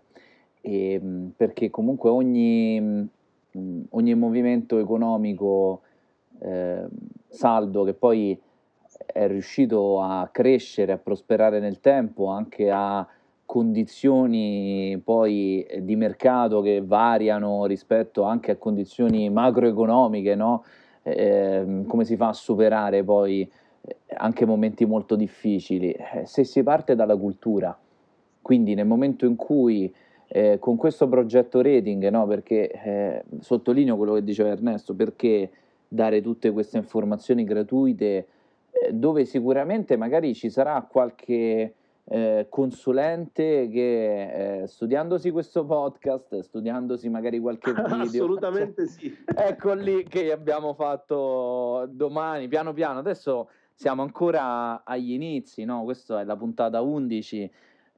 e, 0.61 1.01
perché 1.37 1.71
comunque 1.71 2.11
ogni 2.11 3.09
ogni 3.91 4.15
movimento 4.15 4.79
economico 4.79 5.81
eh, 6.41 6.87
saldo 7.29 7.85
che 7.85 7.95
poi 7.95 8.41
è 9.07 9.27
riuscito 9.27 10.01
a 10.01 10.29
crescere, 10.31 10.93
a 10.93 10.99
prosperare 10.99 11.59
nel 11.59 11.81
tempo, 11.81 12.27
anche 12.27 12.71
a 12.71 13.07
condizioni 13.45 15.01
poi 15.03 15.67
di 15.81 15.97
mercato 15.97 16.61
che 16.61 16.83
variano 16.85 17.67
rispetto 17.67 18.23
anche 18.23 18.53
a 18.53 18.57
condizioni 18.57 19.29
macroeconomiche, 19.31 20.35
no? 20.37 20.65
eh, 21.03 21.83
come 21.87 22.05
si 22.05 22.17
fa 22.17 22.29
a 22.29 22.33
superare 22.33 23.03
poi 23.03 23.51
eh, 23.81 23.97
anche 24.17 24.47
momenti 24.47 24.85
molto 24.85 25.17
difficili? 25.17 25.91
Eh, 25.91 26.27
se 26.27 26.45
si 26.45 26.63
parte 26.63 26.95
dalla 26.95 27.17
cultura, 27.17 27.77
quindi 28.41 28.75
nel 28.75 28.87
momento 28.87 29.27
in 29.27 29.35
cui 29.35 29.93
eh, 30.33 30.59
con 30.61 30.77
questo 30.77 31.09
progetto 31.09 31.61
rating, 31.61 32.09
no, 32.09 32.25
perché 32.27 32.71
eh, 32.71 33.25
sottolineo 33.41 33.97
quello 33.97 34.15
che 34.15 34.23
diceva 34.23 34.51
Ernesto, 34.51 34.95
perché 34.95 35.51
dare 35.89 36.23
tutte 36.23 36.53
queste 36.53 36.77
informazioni 36.77 37.43
gratuite 37.43 38.27
eh, 38.71 38.93
dove 38.93 39.25
sicuramente 39.25 39.97
magari 39.97 40.33
ci 40.35 40.49
sarà 40.49 40.87
qualche 40.89 41.75
eh, 42.05 42.47
consulente 42.49 43.69
che 43.69 44.63
eh, 44.63 44.67
studiandosi 44.69 45.33
questo 45.33 45.65
podcast, 45.65 46.39
studiandosi 46.39 47.09
magari 47.09 47.41
qualche 47.41 47.73
video, 47.75 48.03
assolutamente 48.03 48.87
cioè, 48.87 48.99
sì. 48.99 49.17
Ecco 49.35 49.73
lì 49.73 50.05
che 50.05 50.31
abbiamo 50.31 50.75
fatto 50.75 51.89
domani, 51.91 52.47
piano 52.47 52.73
piano. 52.73 53.01
Adesso 53.01 53.49
siamo 53.75 54.03
ancora 54.03 54.85
agli 54.85 55.13
inizi, 55.13 55.65
no? 55.65 55.83
Questa 55.83 56.21
è 56.21 56.25
la 56.25 56.37
puntata 56.37 56.81
11 56.83 57.51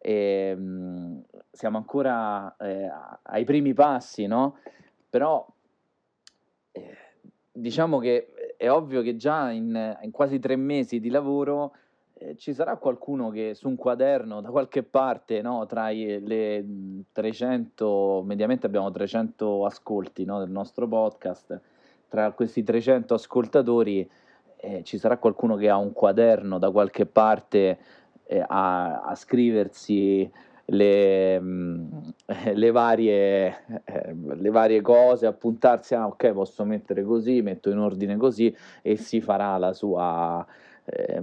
e 0.03 0.55
mh, 0.55 0.63
mm, 0.63 1.19
siamo 1.53 1.77
ancora 1.79 2.57
eh, 2.57 2.91
ai 3.23 3.45
primi 3.45 3.73
passi, 3.73 4.27
no? 4.27 4.57
Però 5.09 5.47
eh, 6.73 6.97
diciamo 7.53 7.99
che 7.99 8.55
è 8.57 8.69
ovvio 8.69 9.03
che 9.03 9.17
già 9.17 9.51
in, 9.51 9.99
in 10.03 10.11
quasi 10.11 10.41
tre 10.41 10.57
mesi 10.57 10.99
di 10.99 11.09
lavoro 11.09 11.75
eh, 12.15 12.37
ci 12.37 12.53
sarà 12.53 12.77
qualcuno 12.77 13.31
che 13.31 13.55
su 13.55 13.69
un 13.69 13.77
quaderno 13.77 14.41
da 14.41 14.51
qualche 14.51 14.83
parte, 14.83 15.41
no, 15.41 15.67
tra 15.67 15.91
le 15.91 16.65
300, 17.13 18.23
mediamente 18.25 18.67
abbiamo 18.67 18.91
300 18.91 19.67
ascolti 19.67 20.25
no, 20.25 20.41
del 20.41 20.51
nostro 20.51 20.89
podcast, 20.89 21.61
tra 22.09 22.33
questi 22.33 22.63
300 22.65 23.15
ascoltatori 23.15 24.09
eh, 24.57 24.83
ci 24.85 24.99
sarà 24.99 25.17
qualcuno 25.19 25.57
che 25.57 25.69
ha 25.69 25.77
un 25.77 25.93
quaderno 25.93 26.59
da 26.59 26.71
qualche 26.71 27.07
parte 27.07 27.79
eh, 28.25 28.45
a, 28.47 29.03
a, 29.03 29.14
scriversi 29.14 30.31
le, 30.66 31.41
mm, 31.41 31.89
le, 32.55 32.70
varie, 32.70 33.47
eh, 33.85 34.14
le, 34.14 34.51
varie, 34.51 34.81
cose, 34.81 35.27
appuntarsi, 35.27 35.95
ah 35.95 36.07
ok 36.07 36.33
posso 36.33 36.64
mettere 36.64 37.03
così, 37.03 37.43
metto 37.43 37.70
in 37.70 37.79
ordine 37.79 38.16
così 38.16 38.55
e 38.83 38.97
si 38.97 39.20
farà 39.20 39.57
la 39.59 39.73
sua, 39.73 40.45
eh, 40.85 41.23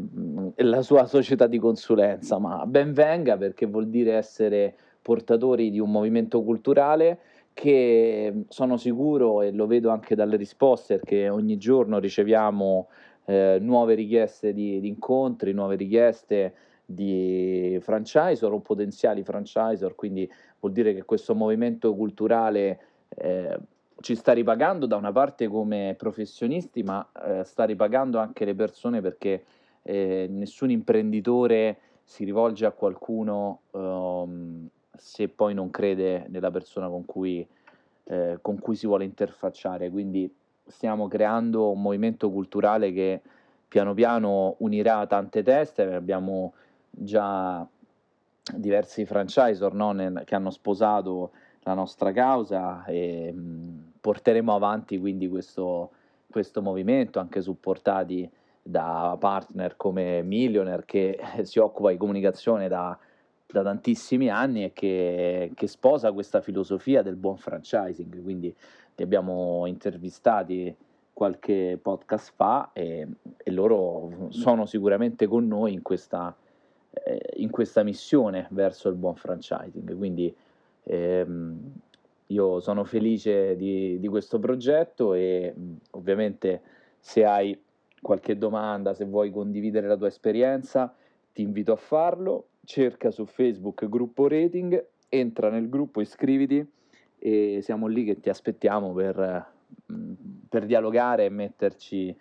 la 0.57 0.81
sua 0.81 1.05
società 1.05 1.47
di 1.47 1.57
consulenza, 1.57 2.37
ma 2.39 2.65
ben 2.65 2.93
venga 2.93 3.37
perché 3.37 3.65
vuol 3.65 3.87
dire 3.87 4.13
essere 4.13 4.75
portatori 5.01 5.71
di 5.71 5.79
un 5.79 5.91
movimento 5.91 6.43
culturale 6.43 7.19
che 7.53 8.45
sono 8.47 8.77
sicuro 8.77 9.41
e 9.41 9.51
lo 9.51 9.67
vedo 9.67 9.89
anche 9.89 10.15
dalle 10.15 10.37
risposte 10.37 10.95
perché 10.97 11.27
ogni 11.27 11.57
giorno 11.57 11.99
riceviamo 11.99 12.87
eh, 13.25 13.57
nuove 13.59 13.95
richieste 13.95 14.53
di, 14.53 14.79
di 14.79 14.87
incontri, 14.87 15.51
nuove 15.51 15.75
richieste 15.75 16.53
di 16.91 17.77
franchisor 17.81 18.51
o 18.51 18.59
potenziali 18.61 19.23
franchisor, 19.23 19.93
quindi 19.93 20.29
vuol 20.59 20.73
dire 20.73 20.95
che 20.95 21.03
questo 21.03 21.35
movimento 21.35 21.93
culturale 21.93 22.79
eh, 23.09 23.59
ci 24.01 24.15
sta 24.15 24.33
ripagando 24.33 24.87
da 24.87 24.95
una 24.95 25.11
parte 25.11 25.47
come 25.47 25.93
professionisti, 25.95 26.81
ma 26.81 27.07
eh, 27.23 27.43
sta 27.43 27.65
ripagando 27.65 28.17
anche 28.17 28.43
le 28.43 28.55
persone 28.55 29.01
perché 29.01 29.43
eh, 29.83 30.25
nessun 30.31 30.71
imprenditore 30.71 31.77
si 32.03 32.23
rivolge 32.23 32.65
a 32.65 32.71
qualcuno 32.71 33.61
um, 33.71 34.67
se 34.91 35.27
poi 35.27 35.53
non 35.53 35.69
crede 35.69 36.25
nella 36.29 36.49
persona 36.49 36.87
con 36.87 37.05
cui, 37.05 37.47
eh, 38.05 38.39
con 38.41 38.57
cui 38.57 38.75
si 38.75 38.87
vuole 38.87 39.03
interfacciare. 39.03 39.91
Quindi 39.91 40.33
stiamo 40.65 41.07
creando 41.07 41.69
un 41.69 41.81
movimento 41.81 42.31
culturale 42.31 42.91
che 42.91 43.21
piano 43.67 43.93
piano 43.93 44.55
unirà 44.59 45.05
tante 45.05 45.43
teste, 45.43 45.83
abbiamo 45.83 46.53
già 46.89 47.67
diversi 48.55 49.05
franchisor 49.05 49.73
no, 49.73 49.91
nel, 49.91 50.23
che 50.25 50.35
hanno 50.35 50.49
sposato 50.49 51.31
la 51.61 51.73
nostra 51.73 52.11
causa 52.11 52.85
e 52.85 53.31
mh, 53.31 53.93
porteremo 54.01 54.53
avanti 54.53 54.97
quindi 54.97 55.27
questo, 55.27 55.91
questo 56.29 56.61
movimento 56.61 57.19
anche 57.19 57.41
supportati 57.41 58.29
da 58.61 59.15
partner 59.19 59.75
come 59.75 60.21
Millionaire 60.21 60.83
che 60.85 61.19
si 61.43 61.59
occupa 61.59 61.91
di 61.91 61.97
comunicazione 61.97 62.67
da, 62.67 62.97
da 63.45 63.63
tantissimi 63.63 64.29
anni 64.29 64.63
e 64.63 64.73
che, 64.73 65.51
che, 65.55 65.67
sposa 65.67 66.11
questa 66.11 66.41
filosofia 66.41 67.01
del 67.01 67.15
buon 67.15 67.37
franchising, 67.37 68.21
quindi 68.21 68.53
li 68.95 69.03
abbiamo 69.03 69.65
intervistati 69.65 70.75
qualche 71.13 71.77
podcast 71.81 72.33
fa 72.35 72.69
e, 72.73 73.07
e 73.37 73.51
loro 73.51 74.27
sono 74.29 74.65
sicuramente 74.65 75.27
con 75.27 75.47
noi 75.47 75.73
in 75.73 75.81
questa, 75.81 76.33
eh, 76.91 77.19
in 77.37 77.49
questa 77.49 77.83
missione 77.83 78.47
verso 78.51 78.89
il 78.89 78.95
buon 78.95 79.15
franchising. 79.15 79.95
Quindi 79.95 80.33
ehm, 80.83 81.71
io 82.27 82.59
sono 82.59 82.83
felice 82.83 83.55
di, 83.55 83.99
di, 83.99 84.07
questo 84.07 84.39
progetto 84.39 85.13
e 85.13 85.53
ovviamente 85.91 86.61
se 86.99 87.25
hai 87.25 87.59
qualche 88.01 88.37
domanda, 88.37 88.93
se 88.93 89.05
vuoi 89.05 89.31
condividere 89.31 89.87
la 89.87 89.97
tua 89.97 90.07
esperienza, 90.07 90.93
ti 91.33 91.41
invito 91.41 91.71
a 91.71 91.77
farlo. 91.77 92.45
Cerca 92.63 93.09
su 93.09 93.25
Facebook 93.25 93.87
gruppo 93.87 94.27
rating, 94.27 94.85
entra 95.09 95.49
nel 95.49 95.69
gruppo, 95.69 96.01
iscriviti 96.01 96.65
e 97.17 97.59
siamo 97.61 97.87
lì 97.87 98.03
che 98.03 98.19
ti 98.19 98.29
aspettiamo 98.29 98.93
per, 98.93 99.45
per 100.47 100.65
dialogare 100.65 101.25
e 101.25 101.29
metterci 101.29 102.15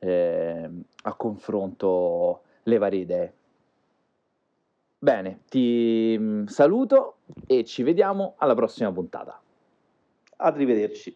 eh, 0.00 0.70
a 1.02 1.14
confronto 1.14 2.42
le 2.64 2.78
varie 2.78 3.00
idee. 3.00 3.32
Bene, 5.04 5.42
ti 5.50 6.16
mm, 6.18 6.46
saluto 6.46 7.16
e 7.46 7.62
ci 7.64 7.82
vediamo 7.82 8.36
alla 8.38 8.54
prossima 8.54 8.90
puntata. 8.90 9.38
Arrivederci. 10.36 11.14